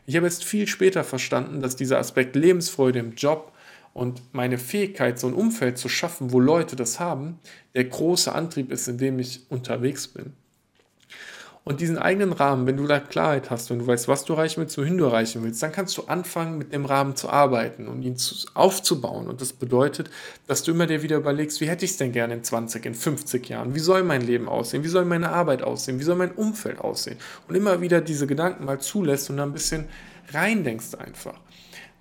Ich 0.05 0.17
habe 0.17 0.25
jetzt 0.25 0.43
viel 0.43 0.67
später 0.67 1.05
verstanden, 1.05 1.61
dass 1.61 1.77
dieser 1.77 1.97
Aspekt 1.97 2.35
Lebensfreude 2.35 2.99
im 2.99 3.15
Job 3.15 3.53
und 3.93 4.21
meine 4.33 4.57
Fähigkeit, 4.57 5.19
so 5.19 5.27
ein 5.27 5.33
Umfeld 5.35 5.77
zu 5.77 5.87
schaffen, 5.87 6.33
wo 6.33 6.41
Leute 6.41 6.75
das 6.75 6.99
haben, 6.99 7.39
der 7.75 7.85
große 7.85 8.35
Antrieb 8.35 8.73
ist, 8.73 8.89
in 8.89 8.97
dem 8.97 9.19
ich 9.19 9.49
unterwegs 9.49 10.09
bin. 10.09 10.33
Und 11.67 11.81
diesen 11.81 11.97
eigenen 11.97 12.31
Rahmen, 12.31 12.65
wenn 12.65 12.77
du 12.77 12.87
da 12.87 13.01
Klarheit 13.01 13.49
hast, 13.49 13.69
wenn 13.69 13.79
du 13.79 13.87
weißt, 13.87 14.07
was 14.07 14.23
du 14.23 14.31
erreichen 14.31 14.61
willst, 14.61 14.77
wohin 14.77 14.97
du 14.97 15.03
erreichen 15.03 15.43
willst, 15.43 15.61
dann 15.61 15.73
kannst 15.73 15.97
du 15.97 16.03
anfangen, 16.03 16.57
mit 16.57 16.71
dem 16.71 16.85
Rahmen 16.85 17.17
zu 17.17 17.27
arbeiten 17.27 17.89
und 17.89 18.03
ihn 18.03 18.15
zu, 18.15 18.47
aufzubauen. 18.53 19.27
Und 19.27 19.41
das 19.41 19.51
bedeutet, 19.51 20.09
dass 20.47 20.63
du 20.63 20.71
immer 20.71 20.87
dir 20.87 21.03
wieder 21.03 21.17
überlegst, 21.17 21.59
wie 21.59 21.67
hätte 21.67 21.83
ich 21.83 21.91
es 21.91 21.97
denn 21.97 22.13
gerne 22.13 22.35
in 22.35 22.43
20, 22.45 22.85
in 22.85 22.95
50 22.95 23.49
Jahren? 23.49 23.75
Wie 23.75 23.79
soll 23.79 24.03
mein 24.03 24.21
Leben 24.21 24.47
aussehen? 24.47 24.85
Wie 24.85 24.87
soll 24.87 25.03
meine 25.03 25.27
Arbeit 25.27 25.61
aussehen? 25.61 25.99
Wie 25.99 26.05
soll 26.05 26.15
mein 26.15 26.31
Umfeld 26.31 26.79
aussehen? 26.79 27.17
Und 27.49 27.55
immer 27.55 27.81
wieder 27.81 27.99
diese 27.99 28.27
Gedanken 28.27 28.63
mal 28.63 28.79
zulässt 28.79 29.29
und 29.29 29.35
da 29.35 29.43
ein 29.43 29.51
bisschen 29.51 29.89
reindenkst 30.31 30.95
einfach. 30.95 31.37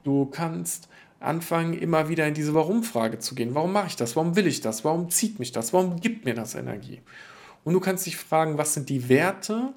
Du 0.04 0.26
kannst 0.26 0.88
anfangen, 1.18 1.74
immer 1.74 2.08
wieder 2.08 2.24
in 2.28 2.34
diese 2.34 2.54
Warum-Frage 2.54 3.18
zu 3.18 3.34
gehen. 3.34 3.56
Warum 3.56 3.72
mache 3.72 3.88
ich 3.88 3.96
das? 3.96 4.14
Warum 4.14 4.36
will 4.36 4.46
ich 4.46 4.60
das? 4.60 4.84
Warum 4.84 5.10
zieht 5.10 5.40
mich 5.40 5.50
das? 5.50 5.72
Warum 5.72 5.98
gibt 5.98 6.24
mir 6.24 6.34
das 6.34 6.54
Energie? 6.54 7.00
Und 7.66 7.72
du 7.72 7.80
kannst 7.80 8.06
dich 8.06 8.16
fragen, 8.16 8.58
was 8.58 8.74
sind 8.74 8.90
die 8.90 9.08
Werte, 9.08 9.74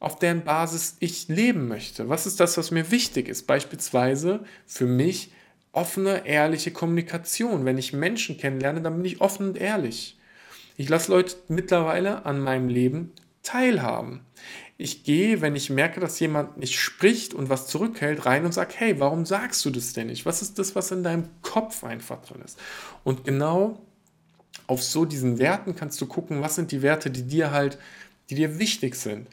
auf 0.00 0.18
deren 0.18 0.42
Basis 0.42 0.96
ich 1.00 1.28
leben 1.28 1.68
möchte? 1.68 2.08
Was 2.08 2.24
ist 2.24 2.40
das, 2.40 2.56
was 2.56 2.70
mir 2.70 2.90
wichtig 2.90 3.28
ist? 3.28 3.46
Beispielsweise 3.46 4.42
für 4.64 4.86
mich 4.86 5.30
offene, 5.72 6.26
ehrliche 6.26 6.70
Kommunikation. 6.70 7.66
Wenn 7.66 7.76
ich 7.76 7.92
Menschen 7.92 8.38
kennenlerne, 8.38 8.80
dann 8.80 8.96
bin 8.96 9.04
ich 9.04 9.20
offen 9.20 9.48
und 9.48 9.58
ehrlich. 9.58 10.18
Ich 10.78 10.88
lasse 10.88 11.12
Leute 11.12 11.36
mittlerweile 11.48 12.24
an 12.24 12.40
meinem 12.40 12.68
Leben 12.70 13.12
teilhaben. 13.42 14.20
Ich 14.78 15.04
gehe, 15.04 15.42
wenn 15.42 15.56
ich 15.56 15.68
merke, 15.68 16.00
dass 16.00 16.18
jemand 16.20 16.56
nicht 16.56 16.80
spricht 16.80 17.34
und 17.34 17.50
was 17.50 17.66
zurückhält, 17.66 18.24
rein 18.24 18.46
und 18.46 18.54
sage, 18.54 18.72
hey, 18.78 18.98
warum 18.98 19.26
sagst 19.26 19.62
du 19.66 19.68
das 19.68 19.92
denn 19.92 20.06
nicht? 20.06 20.24
Was 20.24 20.40
ist 20.40 20.58
das, 20.58 20.74
was 20.74 20.90
in 20.90 21.02
deinem 21.02 21.28
Kopf 21.42 21.84
einfach 21.84 22.22
drin 22.22 22.40
ist? 22.42 22.58
Und 23.04 23.24
genau 23.26 23.84
auf 24.66 24.82
so 24.82 25.04
diesen 25.04 25.38
Werten 25.38 25.74
kannst 25.74 26.00
du 26.00 26.06
gucken, 26.06 26.40
was 26.40 26.54
sind 26.54 26.72
die 26.72 26.82
Werte, 26.82 27.10
die 27.10 27.24
dir 27.24 27.50
halt, 27.50 27.78
die 28.30 28.34
dir 28.34 28.58
wichtig 28.58 28.94
sind. 28.94 29.28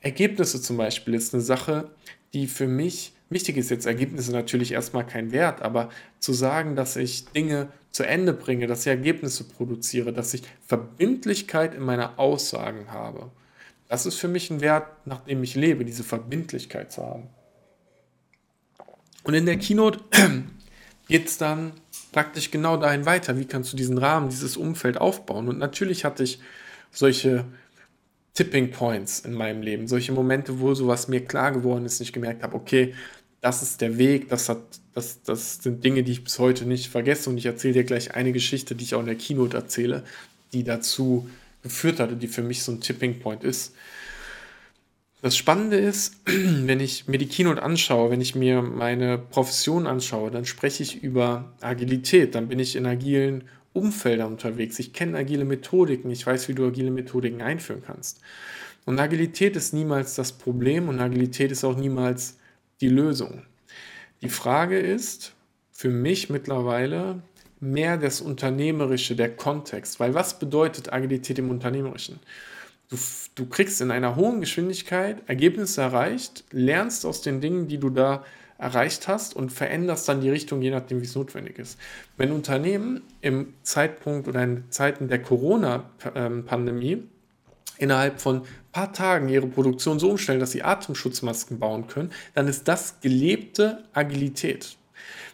Ergebnisse 0.00 0.60
zum 0.62 0.76
Beispiel 0.76 1.14
ist 1.14 1.34
eine 1.34 1.42
Sache, 1.42 1.90
die 2.32 2.46
für 2.46 2.66
mich 2.68 3.12
wichtig 3.30 3.56
ist. 3.56 3.70
Jetzt 3.70 3.86
Ergebnisse 3.86 4.32
natürlich 4.32 4.72
erstmal 4.72 5.06
kein 5.06 5.32
Wert, 5.32 5.62
aber 5.62 5.90
zu 6.20 6.32
sagen, 6.32 6.76
dass 6.76 6.96
ich 6.96 7.26
Dinge 7.26 7.68
zu 7.90 8.04
Ende 8.04 8.32
bringe, 8.32 8.66
dass 8.66 8.82
ich 8.82 8.88
Ergebnisse 8.88 9.44
produziere, 9.44 10.12
dass 10.12 10.34
ich 10.34 10.42
Verbindlichkeit 10.66 11.74
in 11.74 11.82
meiner 11.82 12.18
Aussagen 12.18 12.90
habe. 12.90 13.30
Das 13.88 14.06
ist 14.06 14.16
für 14.16 14.28
mich 14.28 14.50
ein 14.50 14.60
Wert, 14.60 15.06
nach 15.06 15.20
dem 15.20 15.42
ich 15.42 15.54
lebe, 15.54 15.84
diese 15.84 16.04
Verbindlichkeit 16.04 16.92
zu 16.92 17.02
haben. 17.02 17.28
Und 19.22 19.34
in 19.34 19.46
der 19.46 19.56
Keynote 19.56 20.00
geht 21.08 21.26
es 21.26 21.38
dann 21.38 21.72
praktisch 22.16 22.50
genau 22.50 22.78
dahin 22.78 23.04
weiter. 23.04 23.38
Wie 23.38 23.44
kannst 23.44 23.74
du 23.74 23.76
diesen 23.76 23.98
Rahmen, 23.98 24.30
dieses 24.30 24.56
Umfeld 24.56 24.96
aufbauen? 24.96 25.48
Und 25.48 25.58
natürlich 25.58 26.06
hatte 26.06 26.22
ich 26.22 26.38
solche 26.90 27.44
Tipping 28.32 28.70
Points 28.70 29.20
in 29.20 29.34
meinem 29.34 29.60
Leben, 29.60 29.86
solche 29.86 30.12
Momente, 30.12 30.58
wo 30.58 30.72
sowas 30.72 31.08
mir 31.08 31.22
klar 31.26 31.52
geworden 31.52 31.84
ist, 31.84 32.00
ich 32.00 32.14
gemerkt 32.14 32.42
habe, 32.42 32.56
okay, 32.56 32.94
das 33.42 33.60
ist 33.60 33.82
der 33.82 33.98
Weg, 33.98 34.30
das, 34.30 34.48
hat, 34.48 34.62
das, 34.94 35.20
das 35.24 35.58
sind 35.62 35.84
Dinge, 35.84 36.04
die 36.04 36.12
ich 36.12 36.24
bis 36.24 36.38
heute 36.38 36.64
nicht 36.64 36.88
vergesse. 36.88 37.28
Und 37.28 37.36
ich 37.36 37.44
erzähle 37.44 37.74
dir 37.74 37.84
gleich 37.84 38.14
eine 38.14 38.32
Geschichte, 38.32 38.74
die 38.74 38.84
ich 38.84 38.94
auch 38.94 39.00
in 39.00 39.06
der 39.06 39.16
Keynote 39.16 39.54
erzähle, 39.54 40.02
die 40.54 40.64
dazu 40.64 41.28
geführt 41.62 42.00
hatte, 42.00 42.16
die 42.16 42.28
für 42.28 42.42
mich 42.42 42.62
so 42.62 42.72
ein 42.72 42.80
Tipping 42.80 43.18
Point 43.20 43.44
ist. 43.44 43.74
Das 45.22 45.36
Spannende 45.36 45.78
ist, 45.78 46.20
wenn 46.26 46.80
ich 46.80 47.08
mir 47.08 47.18
die 47.18 47.28
Keynote 47.28 47.62
anschaue, 47.62 48.10
wenn 48.10 48.20
ich 48.20 48.34
mir 48.34 48.62
meine 48.62 49.18
Profession 49.18 49.86
anschaue, 49.86 50.30
dann 50.30 50.44
spreche 50.44 50.82
ich 50.82 51.02
über 51.02 51.52
Agilität, 51.60 52.34
dann 52.34 52.48
bin 52.48 52.58
ich 52.58 52.76
in 52.76 52.86
agilen 52.86 53.44
Umfeldern 53.72 54.32
unterwegs. 54.32 54.78
Ich 54.78 54.92
kenne 54.92 55.18
agile 55.18 55.44
Methodiken, 55.44 56.10
ich 56.10 56.26
weiß, 56.26 56.48
wie 56.48 56.54
du 56.54 56.66
agile 56.66 56.90
Methodiken 56.90 57.42
einführen 57.42 57.82
kannst. 57.84 58.20
Und 58.84 59.00
Agilität 59.00 59.56
ist 59.56 59.72
niemals 59.74 60.14
das 60.14 60.32
Problem 60.32 60.88
und 60.88 61.00
Agilität 61.00 61.50
ist 61.50 61.64
auch 61.64 61.76
niemals 61.76 62.38
die 62.80 62.88
Lösung. 62.88 63.42
Die 64.22 64.28
Frage 64.28 64.78
ist 64.78 65.34
für 65.72 65.90
mich 65.90 66.30
mittlerweile 66.30 67.22
mehr 67.60 67.96
das 67.96 68.20
Unternehmerische, 68.20 69.16
der 69.16 69.34
Kontext. 69.34 69.98
Weil 69.98 70.14
was 70.14 70.38
bedeutet 70.38 70.92
Agilität 70.92 71.38
im 71.38 71.50
Unternehmerischen? 71.50 72.20
Du, 72.88 72.96
du 73.34 73.46
kriegst 73.46 73.80
in 73.80 73.90
einer 73.90 74.16
hohen 74.16 74.40
Geschwindigkeit 74.40 75.22
Ergebnisse 75.26 75.80
erreicht, 75.80 76.44
lernst 76.52 77.04
aus 77.04 77.20
den 77.20 77.40
Dingen, 77.40 77.66
die 77.66 77.78
du 77.78 77.90
da 77.90 78.24
erreicht 78.58 79.08
hast 79.08 79.34
und 79.34 79.52
veränderst 79.52 80.08
dann 80.08 80.20
die 80.20 80.30
Richtung, 80.30 80.62
je 80.62 80.70
nachdem, 80.70 81.00
wie 81.00 81.04
es 81.04 81.14
notwendig 81.14 81.58
ist. 81.58 81.78
Wenn 82.16 82.32
Unternehmen 82.32 83.02
im 83.20 83.54
Zeitpunkt 83.62 84.28
oder 84.28 84.42
in 84.42 84.64
Zeiten 84.70 85.08
der 85.08 85.20
Corona-Pandemie 85.20 87.02
innerhalb 87.78 88.20
von 88.20 88.36
ein 88.36 88.46
paar 88.72 88.92
Tagen 88.92 89.28
ihre 89.28 89.46
Produktion 89.46 89.98
so 89.98 90.10
umstellen, 90.10 90.40
dass 90.40 90.52
sie 90.52 90.62
Atemschutzmasken 90.62 91.58
bauen 91.58 91.88
können, 91.88 92.12
dann 92.34 92.48
ist 92.48 92.68
das 92.68 93.00
gelebte 93.00 93.84
Agilität. 93.92 94.76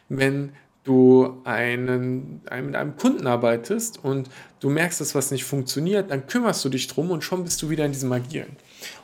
Wenn 0.09 0.52
du 0.85 1.41
einen, 1.45 2.41
einen, 2.51 2.67
mit 2.67 2.77
einem 2.77 2.97
Kunden 2.97 3.27
arbeitest 3.27 4.03
und 4.03 4.29
du 4.61 4.69
merkst, 4.69 5.01
dass 5.01 5.15
was 5.15 5.31
nicht 5.31 5.45
funktioniert, 5.45 6.11
dann 6.11 6.27
kümmerst 6.27 6.65
du 6.65 6.69
dich 6.69 6.89
drum 6.89 7.11
und 7.11 7.23
schon 7.23 7.45
bist 7.45 7.62
du 7.62 7.71
wieder 7.71 7.85
in 7.85 7.93
diesem 7.93 8.11
Agilen. 8.12 8.57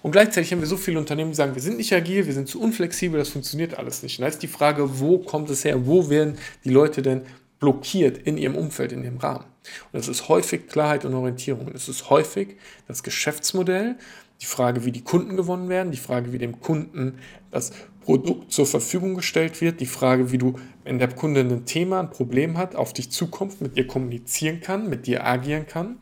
Und 0.03 0.11
gleichzeitig 0.11 0.51
haben 0.51 0.61
wir 0.61 0.67
so 0.67 0.77
viele 0.77 0.99
Unternehmen, 0.99 1.31
die 1.31 1.37
sagen, 1.37 1.55
wir 1.55 1.63
sind 1.63 1.77
nicht 1.77 1.93
agil, 1.93 2.27
wir 2.27 2.33
sind 2.33 2.49
zu 2.49 2.61
unflexibel, 2.61 3.19
das 3.19 3.29
funktioniert 3.29 3.79
alles 3.79 4.03
nicht. 4.03 4.19
Und 4.19 4.23
da 4.23 4.29
ist 4.29 4.43
die 4.43 4.49
Frage, 4.49 4.99
wo 4.99 5.19
kommt 5.19 5.51
es 5.51 5.65
her? 5.65 5.87
Wo 5.87 6.11
werden 6.11 6.37
die 6.65 6.71
Leute 6.71 7.01
denn 7.01 7.23
blockiert 7.61 8.19
in 8.19 8.39
ihrem 8.39 8.57
Umfeld, 8.57 8.91
in 8.91 9.05
ihrem 9.05 9.19
Rahmen? 9.19 9.45
Und 9.93 9.99
das 9.99 10.09
ist 10.09 10.29
häufig 10.29 10.67
Klarheit 10.67 11.05
und 11.05 11.15
Orientierung. 11.15 11.71
Es 11.75 11.89
ist 11.89 12.11
häufig 12.11 12.57
das 12.89 13.05
Geschäftsmodell, 13.05 13.97
die 14.41 14.47
Frage, 14.47 14.85
wie 14.85 14.93
die 14.93 15.03
Kunden 15.03 15.37
gewonnen 15.37 15.69
werden, 15.69 15.93
die 15.93 15.99
Frage, 15.99 16.33
wie 16.33 16.39
dem 16.39 16.61
Kunden 16.61 17.19
das 17.51 17.73
Produkt 18.09 18.53
zur 18.55 18.65
Verfügung 18.65 19.17
gestellt 19.17 19.61
wird, 19.61 19.81
die 19.81 19.87
Frage, 19.87 20.33
wie 20.33 20.39
du, 20.39 20.55
wenn 20.83 20.99
der 20.99 21.09
Kunde 21.09 21.41
ein 21.41 21.67
Thema, 21.67 22.01
ein 22.01 22.09
Problem 22.09 22.57
hat, 22.57 22.75
auf 22.75 22.95
dich 22.95 23.11
zukommt, 23.11 23.61
mit 23.61 23.77
dir 23.77 23.87
kommunizieren 23.87 24.63
kann, 24.63 24.89
mit 24.89 25.07
dir 25.07 25.27
agieren 25.27 25.67
kann. 25.67 25.99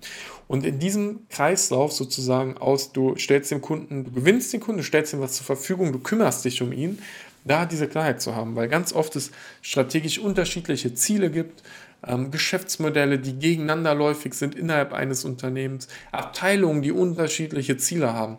Und 0.47 0.65
in 0.65 0.79
diesem 0.79 1.27
Kreislauf 1.31 1.91
sozusagen 1.91 2.59
aus, 2.59 2.93
du 2.93 3.17
stellst 3.17 3.51
dem 3.51 3.61
Kunden, 3.61 4.05
du 4.05 4.13
gewinnst 4.13 4.53
den 4.53 4.61
Kunden, 4.61 4.83
du 4.83 4.85
stellst 4.85 5.15
ihm 5.15 5.21
was 5.21 5.33
zur 5.33 5.47
Verfügung, 5.47 5.91
du 5.91 5.99
kümmerst 5.99 6.45
dich 6.45 6.63
um 6.63 6.71
ihn, 6.71 7.01
da 7.45 7.67
diese 7.67 7.89
Klarheit 7.89 8.23
zu 8.23 8.37
haben, 8.37 8.55
weil 8.55 8.69
ganz 8.69 8.93
oft 8.93 9.17
es 9.17 9.33
strategisch 9.61 10.21
unterschiedliche 10.21 10.95
Ziele 10.95 11.29
gibt, 11.29 11.65
ähm, 12.07 12.31
Geschäftsmodelle, 12.31 13.19
die 13.19 13.33
gegeneinanderläufig 13.33 14.33
sind 14.35 14.55
innerhalb 14.55 14.93
eines 14.93 15.25
Unternehmens, 15.25 15.89
Abteilungen, 16.13 16.83
die 16.83 16.93
unterschiedliche 16.93 17.77
Ziele 17.79 18.13
haben. 18.13 18.37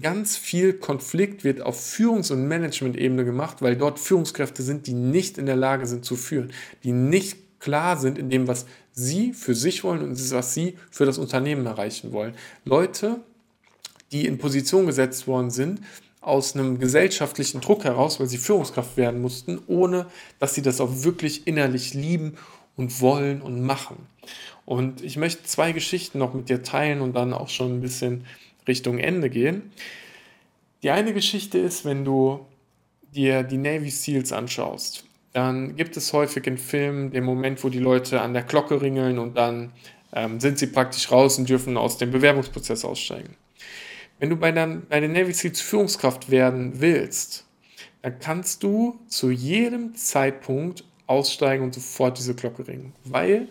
Ganz 0.00 0.36
viel 0.36 0.74
Konflikt 0.74 1.44
wird 1.44 1.62
auf 1.62 1.80
Führungs- 1.80 2.30
und 2.30 2.46
Management-Ebene 2.46 3.24
gemacht, 3.24 3.60
weil 3.60 3.76
dort 3.76 3.98
Führungskräfte 3.98 4.62
sind, 4.62 4.86
die 4.86 4.94
nicht 4.94 5.38
in 5.38 5.46
der 5.46 5.56
Lage 5.56 5.86
sind 5.86 6.04
zu 6.04 6.16
führen, 6.16 6.52
die 6.84 6.92
nicht 6.92 7.38
klar 7.60 7.96
sind 7.96 8.18
in 8.18 8.30
dem, 8.30 8.48
was 8.48 8.66
sie 8.92 9.32
für 9.32 9.54
sich 9.54 9.84
wollen 9.84 10.02
und 10.02 10.32
was 10.32 10.54
sie 10.54 10.76
für 10.90 11.06
das 11.06 11.18
Unternehmen 11.18 11.66
erreichen 11.66 12.12
wollen. 12.12 12.34
Leute, 12.64 13.20
die 14.12 14.26
in 14.26 14.38
Position 14.38 14.86
gesetzt 14.86 15.26
worden 15.26 15.50
sind, 15.50 15.80
aus 16.20 16.54
einem 16.54 16.78
gesellschaftlichen 16.78 17.60
Druck 17.60 17.84
heraus, 17.84 18.20
weil 18.20 18.26
sie 18.26 18.38
Führungskraft 18.38 18.96
werden 18.96 19.22
mussten, 19.22 19.60
ohne 19.66 20.06
dass 20.38 20.54
sie 20.54 20.62
das 20.62 20.80
auch 20.80 21.02
wirklich 21.02 21.46
innerlich 21.46 21.94
lieben 21.94 22.36
und 22.76 23.00
wollen 23.00 23.40
und 23.40 23.62
machen. 23.62 23.96
Und 24.66 25.02
ich 25.02 25.16
möchte 25.16 25.44
zwei 25.44 25.72
Geschichten 25.72 26.18
noch 26.18 26.34
mit 26.34 26.48
dir 26.48 26.62
teilen 26.62 27.00
und 27.00 27.14
dann 27.14 27.32
auch 27.32 27.48
schon 27.48 27.78
ein 27.78 27.80
bisschen 27.80 28.26
Richtung 28.66 28.98
Ende 28.98 29.30
gehen. 29.30 29.72
Die 30.82 30.90
eine 30.90 31.12
Geschichte 31.12 31.58
ist, 31.58 31.84
wenn 31.84 32.04
du 32.04 32.46
dir 33.14 33.42
die 33.42 33.58
Navy 33.58 33.90
SEALs 33.90 34.32
anschaust, 34.32 35.04
dann 35.32 35.76
gibt 35.76 35.96
es 35.96 36.12
häufig 36.12 36.46
in 36.46 36.58
Filmen 36.58 37.10
den 37.10 37.24
Moment, 37.24 37.62
wo 37.62 37.68
die 37.68 37.78
Leute 37.78 38.20
an 38.20 38.32
der 38.32 38.42
Glocke 38.42 38.80
ringeln 38.80 39.18
und 39.18 39.36
dann 39.36 39.72
ähm, 40.12 40.40
sind 40.40 40.58
sie 40.58 40.66
praktisch 40.66 41.10
raus 41.10 41.38
und 41.38 41.48
dürfen 41.48 41.76
aus 41.76 41.98
dem 41.98 42.10
Bewerbungsprozess 42.10 42.84
aussteigen. 42.84 43.36
Wenn 44.18 44.30
du 44.30 44.36
bei, 44.36 44.52
der, 44.52 44.66
bei 44.88 45.00
den 45.00 45.12
Navy 45.12 45.32
SEALs 45.32 45.60
Führungskraft 45.60 46.30
werden 46.30 46.80
willst, 46.80 47.46
dann 48.02 48.18
kannst 48.18 48.62
du 48.62 48.98
zu 49.08 49.30
jedem 49.30 49.94
Zeitpunkt 49.94 50.84
aussteigen 51.06 51.64
und 51.64 51.74
sofort 51.74 52.18
diese 52.18 52.34
Glocke 52.34 52.66
ringen. 52.66 52.92
Weil 53.04 53.48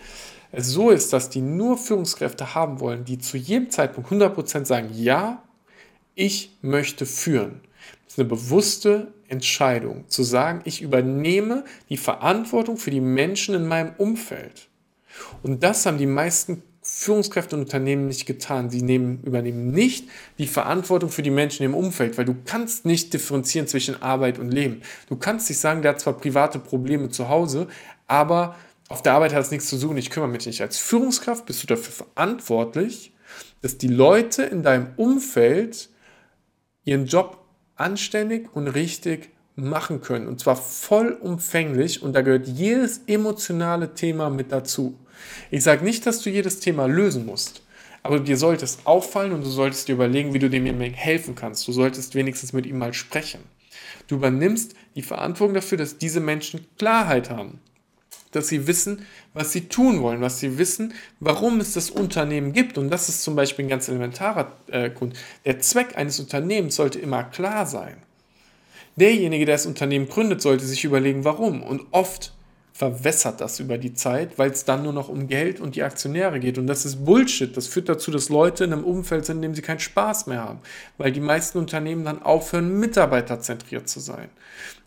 so 0.55 0.89
ist, 0.89 1.13
dass 1.13 1.29
die 1.29 1.41
nur 1.41 1.77
Führungskräfte 1.77 2.55
haben 2.55 2.79
wollen, 2.79 3.05
die 3.05 3.19
zu 3.19 3.37
jedem 3.37 3.69
Zeitpunkt 3.69 4.11
100% 4.11 4.65
sagen, 4.65 4.89
ja, 4.93 5.43
ich 6.15 6.57
möchte 6.61 7.05
führen. 7.05 7.61
Das 8.05 8.13
ist 8.13 8.19
eine 8.19 8.29
bewusste 8.29 9.13
Entscheidung, 9.27 10.05
zu 10.07 10.23
sagen, 10.23 10.61
ich 10.65 10.81
übernehme 10.81 11.63
die 11.89 11.97
Verantwortung 11.97 12.77
für 12.77 12.91
die 12.91 13.01
Menschen 13.01 13.53
in 13.53 13.67
meinem 13.67 13.93
Umfeld. 13.97 14.67
Und 15.43 15.63
das 15.63 15.85
haben 15.85 15.97
die 15.97 16.07
meisten 16.07 16.63
Führungskräfte 16.81 17.55
und 17.55 17.63
Unternehmen 17.63 18.07
nicht 18.07 18.25
getan. 18.25 18.69
Sie 18.69 18.81
nehmen, 18.81 19.21
übernehmen 19.23 19.71
nicht 19.71 20.09
die 20.39 20.47
Verantwortung 20.47 21.09
für 21.09 21.21
die 21.21 21.29
Menschen 21.29 21.63
im 21.63 21.75
Umfeld, 21.75 22.17
weil 22.17 22.25
du 22.25 22.35
kannst 22.45 22.85
nicht 22.85 23.13
differenzieren 23.13 23.67
zwischen 23.67 24.01
Arbeit 24.01 24.39
und 24.39 24.49
Leben. 24.49 24.81
Du 25.07 25.15
kannst 25.15 25.49
nicht 25.49 25.59
sagen, 25.59 25.81
der 25.81 25.91
hat 25.91 25.99
zwar 25.99 26.13
private 26.13 26.57
Probleme 26.57 27.09
zu 27.09 27.29
Hause, 27.29 27.67
aber 28.07 28.55
auf 28.89 29.03
der 29.03 29.13
Arbeit 29.13 29.33
hat 29.33 29.43
es 29.43 29.51
nichts 29.51 29.69
zu 29.69 29.77
suchen, 29.77 29.97
ich 29.97 30.09
kümmere 30.09 30.29
mich 30.29 30.45
nicht. 30.47 30.61
Als 30.61 30.79
Führungskraft 30.79 31.45
bist 31.45 31.63
du 31.63 31.67
dafür 31.67 31.93
verantwortlich, 31.93 33.13
dass 33.61 33.77
die 33.77 33.87
Leute 33.87 34.43
in 34.43 34.63
deinem 34.63 34.87
Umfeld 34.97 35.89
ihren 36.83 37.05
Job 37.05 37.45
anständig 37.75 38.49
und 38.53 38.67
richtig 38.67 39.29
machen 39.55 40.01
können. 40.01 40.27
Und 40.27 40.39
zwar 40.39 40.55
vollumfänglich. 40.55 42.01
Und 42.01 42.13
da 42.13 42.21
gehört 42.21 42.47
jedes 42.47 43.01
emotionale 43.05 43.93
Thema 43.93 44.29
mit 44.29 44.51
dazu. 44.51 44.97
Ich 45.51 45.63
sage 45.63 45.83
nicht, 45.83 46.05
dass 46.05 46.21
du 46.21 46.29
jedes 46.29 46.59
Thema 46.59 46.87
lösen 46.87 47.25
musst. 47.25 47.61
Aber 48.01 48.19
dir 48.19 48.37
sollte 48.37 48.65
es 48.65 48.79
auffallen 48.85 49.33
und 49.33 49.45
du 49.45 49.49
solltest 49.49 49.87
dir 49.87 49.93
überlegen, 49.93 50.33
wie 50.33 50.39
du 50.39 50.49
dem 50.49 50.65
helfen 50.81 51.35
kannst. 51.35 51.67
Du 51.67 51.73
solltest 51.73 52.15
wenigstens 52.15 52.53
mit 52.53 52.65
ihm 52.65 52.79
mal 52.79 52.93
sprechen. 52.93 53.41
Du 54.07 54.15
übernimmst 54.15 54.73
die 54.95 55.01
Verantwortung 55.01 55.53
dafür, 55.53 55.77
dass 55.77 55.97
diese 55.97 56.21
Menschen 56.21 56.65
Klarheit 56.77 57.29
haben. 57.29 57.59
Dass 58.31 58.47
sie 58.47 58.67
wissen, 58.67 59.05
was 59.33 59.51
sie 59.51 59.67
tun 59.67 60.01
wollen, 60.01 60.21
was 60.21 60.39
sie 60.39 60.57
wissen, 60.57 60.93
warum 61.19 61.59
es 61.59 61.73
das 61.73 61.89
Unternehmen 61.89 62.53
gibt. 62.53 62.77
Und 62.77 62.89
das 62.89 63.09
ist 63.09 63.23
zum 63.23 63.35
Beispiel 63.35 63.65
ein 63.65 63.69
ganz 63.69 63.87
elementarer 63.87 64.51
äh, 64.67 64.89
Grund. 64.89 65.15
Der 65.45 65.59
Zweck 65.59 65.97
eines 65.97 66.19
Unternehmens 66.19 66.75
sollte 66.75 66.99
immer 66.99 67.23
klar 67.23 67.65
sein. 67.65 67.97
Derjenige, 68.95 69.45
der 69.45 69.55
das 69.55 69.65
Unternehmen 69.65 70.09
gründet, 70.09 70.41
sollte 70.41 70.65
sich 70.65 70.83
überlegen, 70.83 71.23
warum. 71.23 71.63
Und 71.63 71.87
oft 71.91 72.33
verwässert 72.79 73.41
das 73.41 73.59
über 73.59 73.77
die 73.77 73.93
Zeit, 73.93 74.39
weil 74.39 74.51
es 74.51 74.63
dann 74.63 74.83
nur 74.83 74.93
noch 74.93 75.09
um 75.09 75.27
Geld 75.27 75.59
und 75.59 75.75
die 75.75 75.83
Aktionäre 75.83 76.39
geht. 76.39 76.57
Und 76.57 76.65
das 76.67 76.85
ist 76.85 77.03
Bullshit. 77.03 77.57
Das 77.57 77.67
führt 77.67 77.89
dazu, 77.89 78.09
dass 78.09 78.29
Leute 78.29 78.63
in 78.63 78.71
einem 78.71 78.85
Umfeld 78.85 79.25
sind, 79.25 79.35
in 79.35 79.41
dem 79.41 79.53
sie 79.53 79.61
keinen 79.61 79.81
Spaß 79.81 80.27
mehr 80.27 80.39
haben, 80.39 80.59
weil 80.97 81.11
die 81.11 81.19
meisten 81.19 81.57
Unternehmen 81.57 82.05
dann 82.05 82.23
aufhören, 82.23 82.79
mitarbeiterzentriert 82.79 83.89
zu 83.89 83.99
sein. 83.99 84.29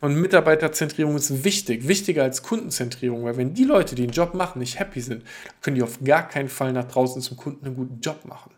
Und 0.01 0.15
Mitarbeiterzentrierung 0.15 1.17
ist 1.17 1.45
wichtig, 1.45 1.87
wichtiger 1.87 2.23
als 2.23 2.43
Kundenzentrierung, 2.43 3.25
weil 3.25 3.37
wenn 3.37 3.53
die 3.53 3.65
Leute, 3.65 3.95
die 3.95 4.07
den 4.07 4.13
Job 4.13 4.33
machen, 4.33 4.61
nicht 4.61 4.79
happy 4.79 5.03
sind, 5.03 5.23
können 5.61 5.77
die 5.77 5.83
auf 5.83 6.03
gar 6.03 6.27
keinen 6.27 6.49
Fall 6.49 6.73
nach 6.73 6.89
draußen 6.89 7.21
zum 7.21 7.37
Kunden 7.37 7.67
einen 7.67 7.77
guten 7.77 8.01
Job 8.01 8.25
machen. 8.25 8.53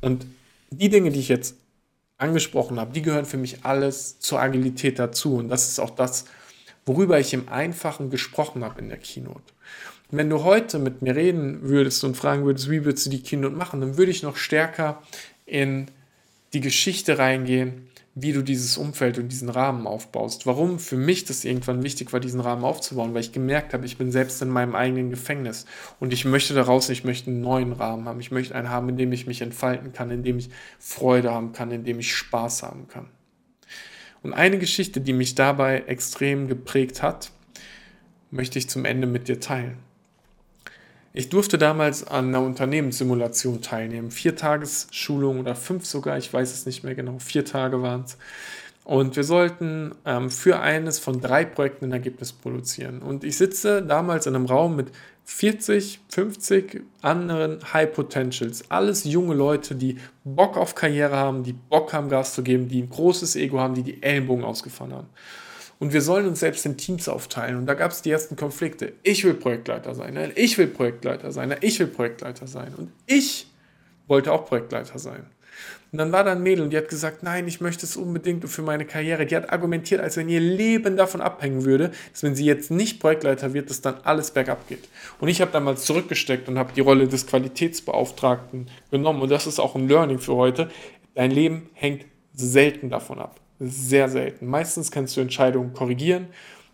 Und 0.00 0.24
die 0.70 0.88
Dinge, 0.88 1.10
die 1.10 1.20
ich 1.20 1.28
jetzt 1.28 1.54
angesprochen 2.16 2.80
habe, 2.80 2.94
die 2.94 3.02
gehören 3.02 3.26
für 3.26 3.36
mich 3.36 3.66
alles 3.66 4.20
zur 4.20 4.40
Agilität 4.40 4.98
dazu. 4.98 5.36
Und 5.36 5.50
das 5.50 5.68
ist 5.68 5.78
auch 5.78 5.90
das, 5.90 6.24
worüber 6.86 7.18
ich 7.18 7.32
im 7.34 7.48
Einfachen 7.48 8.10
gesprochen 8.10 8.64
habe 8.64 8.80
in 8.80 8.88
der 8.88 8.98
Keynote. 8.98 9.52
Wenn 10.10 10.28
du 10.28 10.42
heute 10.42 10.78
mit 10.78 11.02
mir 11.02 11.14
reden 11.14 11.62
würdest 11.62 12.02
und 12.02 12.16
fragen 12.16 12.44
würdest, 12.44 12.70
wie 12.70 12.84
würdest 12.84 13.06
du 13.06 13.10
die 13.10 13.22
Keynote 13.22 13.54
machen, 13.54 13.80
dann 13.80 13.96
würde 13.96 14.10
ich 14.10 14.22
noch 14.22 14.36
stärker 14.36 15.02
in 15.46 15.86
die 16.52 16.60
Geschichte 16.60 17.18
reingehen, 17.18 17.90
wie 18.14 18.32
du 18.32 18.42
dieses 18.42 18.76
Umfeld 18.76 19.18
und 19.18 19.28
diesen 19.28 19.48
Rahmen 19.48 19.86
aufbaust. 19.86 20.46
Warum 20.46 20.78
für 20.78 20.96
mich 20.96 21.24
das 21.24 21.44
irgendwann 21.44 21.84
wichtig 21.84 22.12
war, 22.12 22.18
diesen 22.18 22.40
Rahmen 22.40 22.64
aufzubauen, 22.64 23.14
weil 23.14 23.20
ich 23.20 23.32
gemerkt 23.32 23.72
habe, 23.72 23.86
ich 23.86 23.98
bin 23.98 24.10
selbst 24.10 24.42
in 24.42 24.48
meinem 24.48 24.74
eigenen 24.74 25.10
Gefängnis 25.10 25.64
und 26.00 26.12
ich 26.12 26.24
möchte 26.24 26.54
daraus, 26.54 26.88
ich 26.88 27.04
möchte 27.04 27.30
einen 27.30 27.40
neuen 27.40 27.72
Rahmen 27.72 28.06
haben. 28.06 28.20
Ich 28.20 28.32
möchte 28.32 28.54
einen 28.54 28.70
haben, 28.70 28.88
in 28.88 28.96
dem 28.96 29.12
ich 29.12 29.26
mich 29.26 29.42
entfalten 29.42 29.92
kann, 29.92 30.10
in 30.10 30.24
dem 30.24 30.38
ich 30.38 30.50
Freude 30.80 31.30
haben 31.30 31.52
kann, 31.52 31.70
in 31.70 31.84
dem 31.84 32.00
ich 32.00 32.14
Spaß 32.14 32.64
haben 32.64 32.88
kann. 32.88 33.06
Und 34.22 34.32
eine 34.32 34.58
Geschichte, 34.58 35.00
die 35.00 35.12
mich 35.12 35.34
dabei 35.34 35.84
extrem 35.86 36.48
geprägt 36.48 37.02
hat, 37.02 37.30
möchte 38.30 38.58
ich 38.58 38.68
zum 38.68 38.84
Ende 38.84 39.06
mit 39.06 39.28
dir 39.28 39.40
teilen. 39.40 39.78
Ich 41.12 41.28
durfte 41.28 41.58
damals 41.58 42.06
an 42.06 42.28
einer 42.28 42.42
Unternehmenssimulation 42.42 43.62
teilnehmen. 43.62 44.12
Vier 44.12 44.36
Tagesschulung 44.36 45.40
oder 45.40 45.56
fünf 45.56 45.84
sogar, 45.84 46.16
ich 46.18 46.32
weiß 46.32 46.52
es 46.52 46.66
nicht 46.66 46.84
mehr 46.84 46.94
genau. 46.94 47.18
Vier 47.18 47.44
Tage 47.44 47.82
waren 47.82 48.04
es. 48.04 48.16
Und 48.84 49.16
wir 49.16 49.24
sollten 49.24 49.92
ähm, 50.04 50.30
für 50.30 50.60
eines 50.60 50.98
von 50.98 51.20
drei 51.20 51.44
Projekten 51.44 51.86
ein 51.86 51.92
Ergebnis 51.92 52.32
produzieren. 52.32 53.02
Und 53.02 53.24
ich 53.24 53.36
sitze 53.36 53.82
damals 53.82 54.26
in 54.26 54.34
einem 54.34 54.46
Raum 54.46 54.76
mit 54.76 54.92
40, 55.32 56.00
50 56.08 56.82
anderen 57.02 57.60
High 57.72 57.92
Potentials. 57.92 58.68
Alles 58.68 59.04
junge 59.04 59.34
Leute, 59.34 59.76
die 59.76 59.96
Bock 60.24 60.56
auf 60.56 60.74
Karriere 60.74 61.16
haben, 61.16 61.44
die 61.44 61.52
Bock 61.52 61.92
haben, 61.92 62.08
Gas 62.08 62.34
zu 62.34 62.42
geben, 62.42 62.68
die 62.68 62.82
ein 62.82 62.90
großes 62.90 63.36
Ego 63.36 63.60
haben, 63.60 63.74
die 63.74 63.84
die 63.84 64.02
Ellenbogen 64.02 64.44
ausgefahren 64.44 64.92
haben. 64.92 65.06
Und 65.78 65.92
wir 65.92 66.02
sollen 66.02 66.26
uns 66.26 66.40
selbst 66.40 66.66
in 66.66 66.76
Teams 66.76 67.08
aufteilen. 67.08 67.56
Und 67.56 67.66
da 67.66 67.74
gab 67.74 67.92
es 67.92 68.02
die 68.02 68.10
ersten 68.10 68.34
Konflikte. 68.34 68.92
Ich 69.02 69.24
will 69.24 69.34
Projektleiter 69.34 69.94
sein. 69.94 70.32
Ich 70.34 70.58
will 70.58 70.66
Projektleiter 70.66 71.30
sein. 71.30 71.54
Ich 71.60 71.78
will 71.78 71.86
Projektleiter 71.86 72.48
sein. 72.48 72.74
Und 72.74 72.90
ich 73.06 73.46
wollte 74.08 74.32
auch 74.32 74.44
Projektleiter 74.44 74.98
sein. 74.98 75.24
Und 75.92 75.98
dann 75.98 76.12
war 76.12 76.22
da 76.22 76.32
ein 76.32 76.42
Mädel 76.42 76.64
und 76.64 76.70
die 76.70 76.76
hat 76.76 76.88
gesagt, 76.88 77.22
nein, 77.22 77.48
ich 77.48 77.60
möchte 77.60 77.84
es 77.84 77.96
unbedingt 77.96 78.48
für 78.48 78.62
meine 78.62 78.84
Karriere. 78.84 79.26
Die 79.26 79.34
hat 79.34 79.52
argumentiert, 79.52 80.00
als 80.00 80.16
wenn 80.16 80.28
ihr 80.28 80.40
Leben 80.40 80.96
davon 80.96 81.20
abhängen 81.20 81.64
würde, 81.64 81.90
dass 82.12 82.22
wenn 82.22 82.36
sie 82.36 82.44
jetzt 82.44 82.70
nicht 82.70 83.00
Projektleiter 83.00 83.54
wird, 83.54 83.70
dass 83.70 83.80
dann 83.80 83.96
alles 84.04 84.30
bergab 84.30 84.68
geht. 84.68 84.88
Und 85.18 85.28
ich 85.28 85.40
habe 85.40 85.50
damals 85.50 85.84
zurückgesteckt 85.84 86.48
und 86.48 86.58
habe 86.58 86.72
die 86.74 86.80
Rolle 86.80 87.08
des 87.08 87.26
Qualitätsbeauftragten 87.26 88.68
genommen. 88.90 89.22
Und 89.22 89.30
das 89.30 89.46
ist 89.46 89.58
auch 89.58 89.74
ein 89.74 89.88
Learning 89.88 90.18
für 90.18 90.36
heute. 90.36 90.70
Dein 91.14 91.32
Leben 91.32 91.68
hängt 91.72 92.04
selten 92.34 92.90
davon 92.90 93.18
ab. 93.18 93.40
Sehr 93.58 94.08
selten. 94.08 94.46
Meistens 94.46 94.90
kannst 94.90 95.16
du 95.16 95.20
Entscheidungen 95.20 95.74
korrigieren 95.74 96.28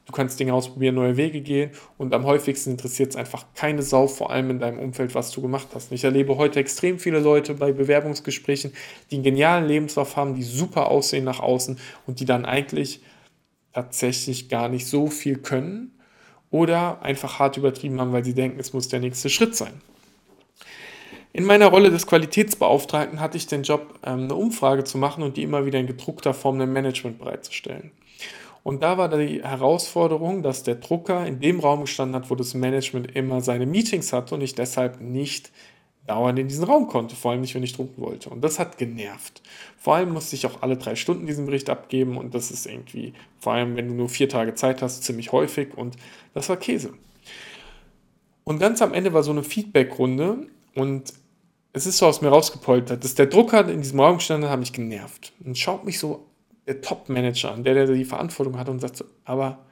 Du 0.07 0.13
kannst 0.13 0.39
Dinge 0.39 0.55
ausprobieren, 0.55 0.95
neue 0.95 1.17
Wege 1.17 1.41
gehen 1.41 1.73
und 1.99 2.15
am 2.15 2.25
häufigsten 2.25 2.71
interessiert 2.71 3.11
es 3.11 3.17
einfach 3.17 3.45
keine 3.57 3.83
Sau, 3.83 4.07
vor 4.07 4.31
allem 4.31 4.51
in 4.51 4.61
deinem 4.61 4.79
Umfeld, 4.79 5.17
was 5.17 5.33
du 5.33 5.43
gemacht 5.43 5.69
hast. 5.75 5.91
Ich 5.91 6.05
erlebe 6.05 6.37
heute 6.37 6.61
extrem 6.61 7.01
viele 7.01 7.19
Leute 7.19 7.55
bei 7.55 7.73
Bewerbungsgesprächen, 7.73 8.73
die 9.11 9.17
einen 9.17 9.25
genialen 9.25 9.67
Lebenslauf 9.67 10.17
haben, 10.17 10.37
die 10.37 10.45
super 10.45 10.89
aussehen 10.89 11.25
nach 11.25 11.41
außen 11.41 11.79
und 12.07 12.21
die 12.21 12.25
dann 12.25 12.45
eigentlich 12.45 13.01
tatsächlich 13.73 14.49
gar 14.49 14.69
nicht 14.69 14.87
so 14.87 15.09
viel 15.09 15.39
können 15.39 15.99
oder 16.51 17.03
einfach 17.03 17.41
hart 17.41 17.57
übertrieben 17.57 18.01
haben, 18.01 18.13
weil 18.13 18.25
sie 18.25 18.35
denken, 18.35 18.61
es 18.61 18.73
muss 18.73 18.89
der 18.89 19.01
nächste 19.01 19.29
Schritt 19.29 19.57
sein. 19.57 19.81
In 21.33 21.45
meiner 21.45 21.67
Rolle 21.67 21.91
des 21.91 22.07
Qualitätsbeauftragten 22.07 23.21
hatte 23.21 23.37
ich 23.37 23.47
den 23.47 23.65
Job, 23.65 23.99
ähm, 24.05 24.25
eine 24.25 24.35
Umfrage 24.35 24.85
zu 24.85 24.97
machen 24.97 25.23
und 25.23 25.37
die 25.37 25.43
immer 25.43 25.67
wieder 25.67 25.79
in 25.79 25.87
gedruckter 25.87 26.33
Form 26.33 26.59
dem 26.59 26.73
Management 26.73 27.19
bereitzustellen. 27.19 27.91
Und 28.67 28.83
da 28.83 28.99
war 28.99 29.09
die 29.09 29.45
Herausforderung, 29.45 30.43
dass 30.43 30.65
der 30.65 30.75
Drucker 30.75 31.25
in 31.25 31.39
dem 31.39 31.61
Raum 31.61 31.83
gestanden 31.83 32.17
hat, 32.17 32.31
wo 32.31 32.35
das 32.35 32.53
Management 32.55 33.15
immer 33.15 33.41
seine 33.41 33.65
Meetings 33.65 34.13
hatte 34.13 34.35
und 34.35 34.41
ich 34.41 34.57
deshalb 34.57 35.01
nicht 35.01 35.53
dauernd 36.09 36.37
in 36.41 36.49
diesen 36.49 36.65
Raum 36.65 36.89
konnte, 36.89 37.15
vor 37.15 37.31
allem 37.31 37.43
nicht, 37.43 37.55
wenn 37.55 37.63
ich 37.63 37.75
drucken 37.75 38.03
wollte. 38.03 38.29
Und 38.29 38.43
das 38.43 38.59
hat 38.59 38.77
genervt. 38.77 39.41
Vor 39.79 39.95
allem 39.95 40.13
musste 40.13 40.35
ich 40.35 40.47
auch 40.47 40.63
alle 40.63 40.77
drei 40.77 40.97
Stunden 40.97 41.29
diesen 41.29 41.47
Bericht 41.47 41.71
abgeben 41.71 42.17
und 42.17 42.35
das 42.35 42.51
ist 42.51 42.67
irgendwie, 42.67 43.13
vor 43.39 43.53
allem 43.53 43.77
wenn 43.77 43.87
du 43.87 43.95
nur 43.95 44.09
vier 44.09 44.29
Tage 44.29 44.55
Zeit 44.55 44.83
hast, 44.83 45.05
ziemlich 45.05 45.31
häufig 45.31 45.69
und 45.77 45.95
das 46.35 46.49
war 46.49 46.57
Käse. 46.57 46.93
Und 48.43 48.59
ganz 48.59 48.83
am 48.83 48.95
Ende 48.95 49.13
war 49.13 49.23
so 49.23 49.31
eine 49.31 49.45
Feedback-Runde 49.45 50.49
und 50.75 51.15
es 51.73 51.87
ist 51.87 51.99
so 51.99 52.07
aus 52.07 52.21
mir 52.21 52.31
rausgepoltert, 52.31 53.05
dass 53.05 53.15
der 53.15 53.27
Drucker 53.27 53.69
in 53.69 53.81
diesem 53.81 54.01
Raum 54.01 54.17
gestanden 54.17 54.47
hat, 54.47 54.55
hat 54.55 54.59
mich 54.59 54.73
genervt 54.73 55.35
und 55.45 55.57
schaut 55.57 55.85
mich 55.85 56.01
so 56.01 56.27
der 56.67 56.81
Top-Manager 56.81 57.53
an, 57.53 57.65
der, 57.65 57.75
der 57.75 57.87
die 57.87 58.05
Verantwortung 58.05 58.59
hat 58.59 58.69
und 58.69 58.81
sagt 58.81 58.97
so, 58.97 59.05
aber 59.25 59.65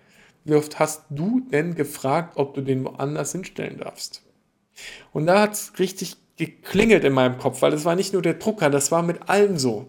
wie 0.45 0.55
oft 0.55 0.79
hast 0.79 1.05
du 1.11 1.41
denn 1.41 1.75
gefragt, 1.75 2.37
ob 2.37 2.55
du 2.55 2.61
den 2.61 2.85
woanders 2.85 3.33
hinstellen 3.33 3.79
darfst? 3.79 4.23
Und 5.13 5.27
da 5.27 5.41
hat 5.41 5.55
es 5.55 5.79
richtig 5.79 6.17
geklingelt 6.37 7.05
in 7.05 7.13
meinem 7.13 7.39
Kopf, 7.39 7.63
weil 7.63 7.73
es 7.73 7.85
war 7.85 7.95
nicht 7.95 8.13
nur 8.13 8.23
der 8.23 8.35
Drucker, 8.35 8.71
das 8.71 8.91
war 8.91 9.03
mit 9.03 9.29
allen 9.29 9.59
so. 9.59 9.87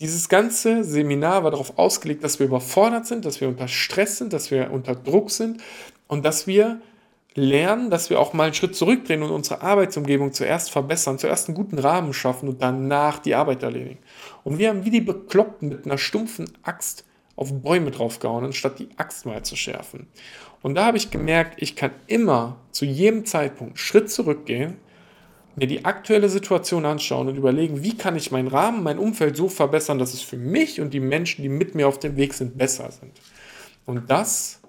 Dieses 0.00 0.28
ganze 0.28 0.82
Seminar 0.82 1.44
war 1.44 1.52
darauf 1.52 1.78
ausgelegt, 1.78 2.24
dass 2.24 2.40
wir 2.40 2.46
überfordert 2.46 3.06
sind, 3.06 3.24
dass 3.24 3.40
wir 3.40 3.48
unter 3.48 3.68
Stress 3.68 4.18
sind, 4.18 4.32
dass 4.32 4.50
wir 4.50 4.72
unter 4.72 4.96
Druck 4.96 5.30
sind 5.30 5.62
und 6.08 6.24
dass 6.24 6.46
wir 6.48 6.80
lernen, 7.34 7.90
dass 7.90 8.10
wir 8.10 8.20
auch 8.20 8.32
mal 8.32 8.44
einen 8.44 8.54
Schritt 8.54 8.76
zurückdrehen 8.76 9.22
und 9.22 9.30
unsere 9.30 9.62
Arbeitsumgebung 9.62 10.32
zuerst 10.32 10.70
verbessern, 10.70 11.18
zuerst 11.18 11.48
einen 11.48 11.56
guten 11.56 11.78
Rahmen 11.78 12.12
schaffen 12.12 12.48
und 12.48 12.60
danach 12.60 13.18
die 13.18 13.34
Arbeit 13.34 13.62
erledigen. 13.62 13.98
Und 14.44 14.58
wir 14.58 14.68
haben 14.68 14.84
wie 14.84 14.90
die 14.90 15.00
Bekloppten 15.00 15.68
mit 15.68 15.86
einer 15.86 15.98
stumpfen 15.98 16.50
Axt 16.62 17.04
auf 17.36 17.52
Bäume 17.62 17.90
draufgehauen, 17.90 18.44
anstatt 18.44 18.78
die 18.78 18.88
Axt 18.96 19.24
mal 19.24 19.42
zu 19.42 19.56
schärfen. 19.56 20.06
Und 20.60 20.74
da 20.74 20.84
habe 20.86 20.96
ich 20.96 21.10
gemerkt, 21.10 21.60
ich 21.60 21.74
kann 21.74 21.90
immer 22.06 22.56
zu 22.70 22.84
jedem 22.84 23.24
Zeitpunkt 23.24 23.78
Schritt 23.78 24.10
zurückgehen, 24.10 24.76
mir 25.56 25.66
die 25.66 25.84
aktuelle 25.84 26.28
Situation 26.28 26.86
anschauen 26.86 27.28
und 27.28 27.36
überlegen, 27.36 27.82
wie 27.82 27.96
kann 27.96 28.16
ich 28.16 28.30
meinen 28.30 28.48
Rahmen, 28.48 28.82
mein 28.82 28.98
Umfeld 28.98 29.36
so 29.36 29.48
verbessern, 29.48 29.98
dass 29.98 30.14
es 30.14 30.22
für 30.22 30.36
mich 30.36 30.80
und 30.80 30.94
die 30.94 31.00
Menschen, 31.00 31.42
die 31.42 31.48
mit 31.48 31.74
mir 31.74 31.88
auf 31.88 31.98
dem 31.98 32.16
Weg 32.16 32.32
sind, 32.34 32.56
besser 32.56 32.90
sind. 32.90 33.12
Und 33.84 34.10
das 34.10 34.60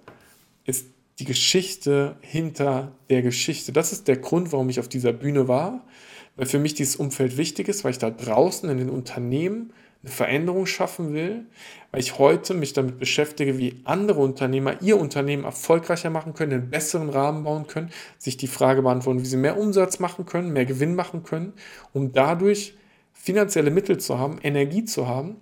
ist 0.65 0.87
die 1.19 1.25
Geschichte 1.25 2.15
hinter 2.21 2.93
der 3.09 3.21
Geschichte. 3.21 3.71
Das 3.71 3.91
ist 3.91 4.07
der 4.07 4.17
Grund, 4.17 4.51
warum 4.51 4.69
ich 4.69 4.79
auf 4.79 4.87
dieser 4.87 5.13
Bühne 5.13 5.47
war, 5.47 5.85
weil 6.35 6.45
für 6.45 6.59
mich 6.59 6.73
dieses 6.73 6.95
Umfeld 6.95 7.37
wichtig 7.37 7.67
ist, 7.67 7.83
weil 7.83 7.91
ich 7.91 7.99
da 7.99 8.09
draußen 8.09 8.69
in 8.69 8.77
den 8.77 8.89
Unternehmen 8.89 9.73
eine 10.01 10.11
Veränderung 10.11 10.65
schaffen 10.65 11.13
will, 11.13 11.45
weil 11.91 12.01
ich 12.01 12.17
heute 12.19 12.53
mich 12.53 12.73
damit 12.73 12.99
beschäftige, 12.99 13.57
wie 13.57 13.79
andere 13.85 14.19
Unternehmer 14.19 14.81
ihr 14.81 14.99
Unternehmen 14.99 15.45
erfolgreicher 15.45 16.09
machen 16.09 16.33
können, 16.33 16.51
einen 16.51 16.69
besseren 16.69 17.09
Rahmen 17.09 17.43
bauen 17.43 17.67
können, 17.67 17.89
sich 18.17 18.35
die 18.35 18.47
Frage 18.47 18.81
beantworten, 18.81 19.21
wie 19.21 19.27
sie 19.27 19.37
mehr 19.37 19.57
Umsatz 19.57 19.99
machen 19.99 20.25
können, 20.25 20.51
mehr 20.51 20.65
Gewinn 20.65 20.95
machen 20.95 21.23
können, 21.23 21.53
um 21.93 22.11
dadurch 22.11 22.75
finanzielle 23.13 23.71
Mittel 23.71 23.97
zu 23.97 24.19
haben, 24.19 24.39
Energie 24.43 24.83
zu 24.83 25.07
haben, 25.07 25.37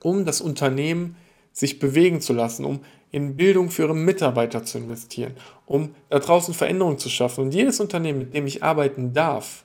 um 0.00 0.24
das 0.24 0.40
Unternehmen 0.40 1.16
sich 1.52 1.80
bewegen 1.80 2.20
zu 2.20 2.32
lassen, 2.32 2.64
um 2.64 2.80
in 3.10 3.36
Bildung 3.36 3.70
für 3.70 3.82
ihre 3.82 3.94
Mitarbeiter 3.94 4.64
zu 4.64 4.78
investieren, 4.78 5.34
um 5.66 5.94
da 6.08 6.18
draußen 6.18 6.54
Veränderungen 6.54 6.98
zu 6.98 7.08
schaffen. 7.08 7.44
Und 7.44 7.54
jedes 7.54 7.80
Unternehmen, 7.80 8.20
mit 8.20 8.34
dem 8.34 8.46
ich 8.46 8.62
arbeiten 8.62 9.12
darf, 9.12 9.64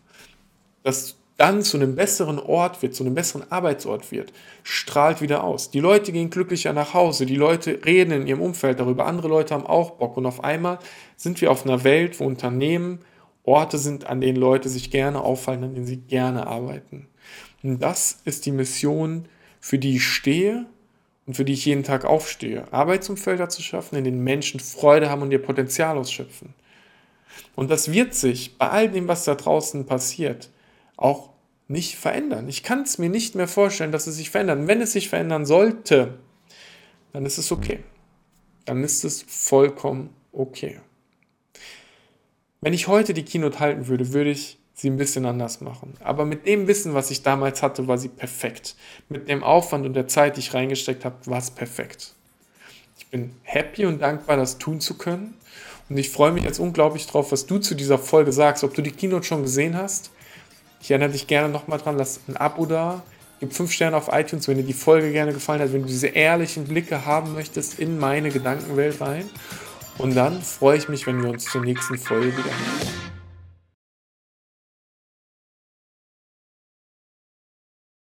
das 0.84 1.18
dann 1.38 1.64
zu 1.64 1.78
einem 1.78 1.96
besseren 1.96 2.40
Ort 2.40 2.82
wird, 2.82 2.96
zu 2.96 3.04
einem 3.04 3.14
besseren 3.14 3.52
Arbeitsort 3.52 4.12
wird, 4.12 4.32
strahlt 4.64 5.22
wieder 5.22 5.44
aus. 5.44 5.70
Die 5.70 5.82
Leute 5.82 6.12
gehen 6.12 6.30
glücklicher 6.30 6.72
nach 6.72 6.94
Hause, 6.94 7.26
die 7.26 7.36
Leute 7.36 7.82
reden 7.86 8.12
in 8.22 8.28
ihrem 8.28 8.42
Umfeld 8.42 8.80
darüber, 8.80 9.06
andere 9.06 9.28
Leute 9.28 9.54
haben 9.54 9.66
auch 9.66 9.92
Bock 9.92 10.16
und 10.16 10.26
auf 10.26 10.44
einmal 10.44 10.80
sind 11.18 11.42
wir 11.42 11.52
auf 11.52 11.66
einer 11.66 11.84
Welt, 11.84 12.20
wo 12.20 12.26
Unternehmen 12.26 13.00
Orte 13.44 13.78
sind, 13.78 14.08
an 14.08 14.22
denen 14.22 14.38
Leute 14.38 14.70
sich 14.70 14.92
gerne 14.92 15.22
auffallen, 15.22 15.64
an 15.64 15.74
denen 15.76 15.86
sie 15.86 15.98
gerne 15.98 16.48
arbeiten. 16.48 17.08
Und 17.64 17.80
das 17.82 18.20
ist 18.26 18.46
die 18.46 18.52
Mission, 18.52 19.26
für 19.60 19.78
die 19.78 19.98
ich 19.98 20.04
stehe 20.04 20.66
und 21.26 21.36
für 21.36 21.46
die 21.46 21.54
ich 21.54 21.66
jeden 21.66 21.84
Tag 21.84 22.06
aufstehe. 22.06 22.72
Arbeitsumfelder 22.72 23.50
zu 23.50 23.62
schaffen, 23.62 23.98
in 23.98 24.04
denen 24.04 24.24
Menschen 24.24 24.60
Freude 24.60 25.10
haben 25.10 25.22
und 25.22 25.32
ihr 25.32 25.42
Potenzial 25.42 25.98
ausschöpfen. 25.98 26.54
Und 27.56 27.72
das 27.72 27.92
wird 27.92 28.14
sich 28.14 28.58
bei 28.58 28.70
all 28.70 28.90
dem, 28.90 29.08
was 29.08 29.26
da 29.26 29.36
draußen 29.36 29.86
passiert, 29.86 30.50
auch 30.98 31.30
nicht 31.68 31.96
verändern. 31.96 32.48
Ich 32.48 32.64
kann 32.64 32.84
es 32.84 32.98
mir 32.98 33.10
nicht 33.10 33.36
mehr 33.36 33.48
vorstellen, 33.48 33.92
dass 33.92 34.08
es 34.08 34.16
sich 34.16 34.30
verändert. 34.30 34.68
wenn 34.68 34.82
es 34.82 34.92
sich 34.92 35.10
verändern 35.10 35.46
sollte, 35.46 36.20
dann 37.12 37.26
ist 37.26 37.38
es 37.38 37.52
okay. 37.52 37.80
Dann 38.66 38.84
ist 38.84 39.04
es 39.04 39.24
vollkommen 39.28 40.10
okay. 40.32 40.80
Wenn 42.62 42.74
ich 42.74 42.88
heute 42.88 43.14
die 43.14 43.26
Keynote 43.26 43.60
halten 43.60 43.88
würde, 43.88 44.14
würde 44.14 44.32
ich 44.32 44.60
sie 44.76 44.90
ein 44.90 44.98
bisschen 44.98 45.26
anders 45.26 45.62
machen. 45.62 45.94
Aber 46.02 46.26
mit 46.26 46.46
dem 46.46 46.68
Wissen, 46.68 46.94
was 46.94 47.10
ich 47.10 47.24
damals 47.24 47.64
hatte, 47.64 47.88
war 47.88 47.98
sie 47.98 48.10
perfekt. 48.10 48.76
Mit 49.10 49.28
dem 49.28 49.44
Aufwand 49.44 49.86
und 49.86 49.94
der 49.94 50.08
Zeit, 50.08 50.36
die 50.36 50.42
ich 50.42 50.54
reingesteckt 50.54 51.06
habe, 51.06 51.16
war 51.26 51.40
es 51.40 51.50
perfekt. 51.50 52.14
Ich 52.98 53.08
bin 53.08 53.34
happy 53.42 53.86
und 53.86 54.02
dankbar, 54.02 54.38
das 54.38 54.58
tun 54.58 54.80
zu 54.80 54.98
können. 54.98 55.34
Und 55.90 55.98
ich 55.98 56.10
freue 56.10 56.32
mich 56.32 56.44
jetzt 56.44 56.60
unglaublich 56.60 57.08
drauf, 57.08 57.32
was 57.32 57.46
du 57.46 57.58
zu 57.58 57.76
dieser 57.76 57.98
Folge 57.98 58.32
sagst, 58.32 58.64
ob 58.64 58.74
du 58.74 58.82
die 58.82 58.92
Keynote 58.92 59.26
schon 59.26 59.42
gesehen 59.44 59.76
hast 59.76 60.12
ich 60.86 60.92
erinnere 60.92 61.10
dich 61.10 61.26
gerne 61.26 61.50
nochmal 61.50 61.80
dran, 61.80 61.98
lass 61.98 62.20
ein 62.28 62.38
Abo 62.38 62.68
da, 62.68 63.02
gib 63.40 63.54
5 63.54 63.72
Sterne 63.72 63.98
auf 63.98 64.08
iTunes, 64.12 64.48
wenn 64.48 64.58
dir 64.58 64.64
die 64.64 64.74
Folge 64.74 65.12
gerne 65.12 65.34
gefallen 65.34 65.60
hat, 65.60 65.74
wenn 65.74 65.82
du 65.82 65.88
diese 65.88 66.10
ehrlichen 66.10 66.66
Blicke 66.66 67.08
haben 67.08 67.34
möchtest 67.34 67.80
in 67.80 67.98
meine 67.98 68.30
Gedankenwelt 68.30 69.02
rein. 69.02 69.28
Und 69.98 70.16
dann 70.16 70.44
freue 70.44 70.78
ich 70.78 70.88
mich, 70.88 71.08
wenn 71.08 71.24
wir 71.24 71.32
uns 71.32 71.46
zur 71.46 71.62
nächsten 71.62 71.98
Folge 71.98 72.28
wieder 72.28 72.44
hören. 72.44 73.15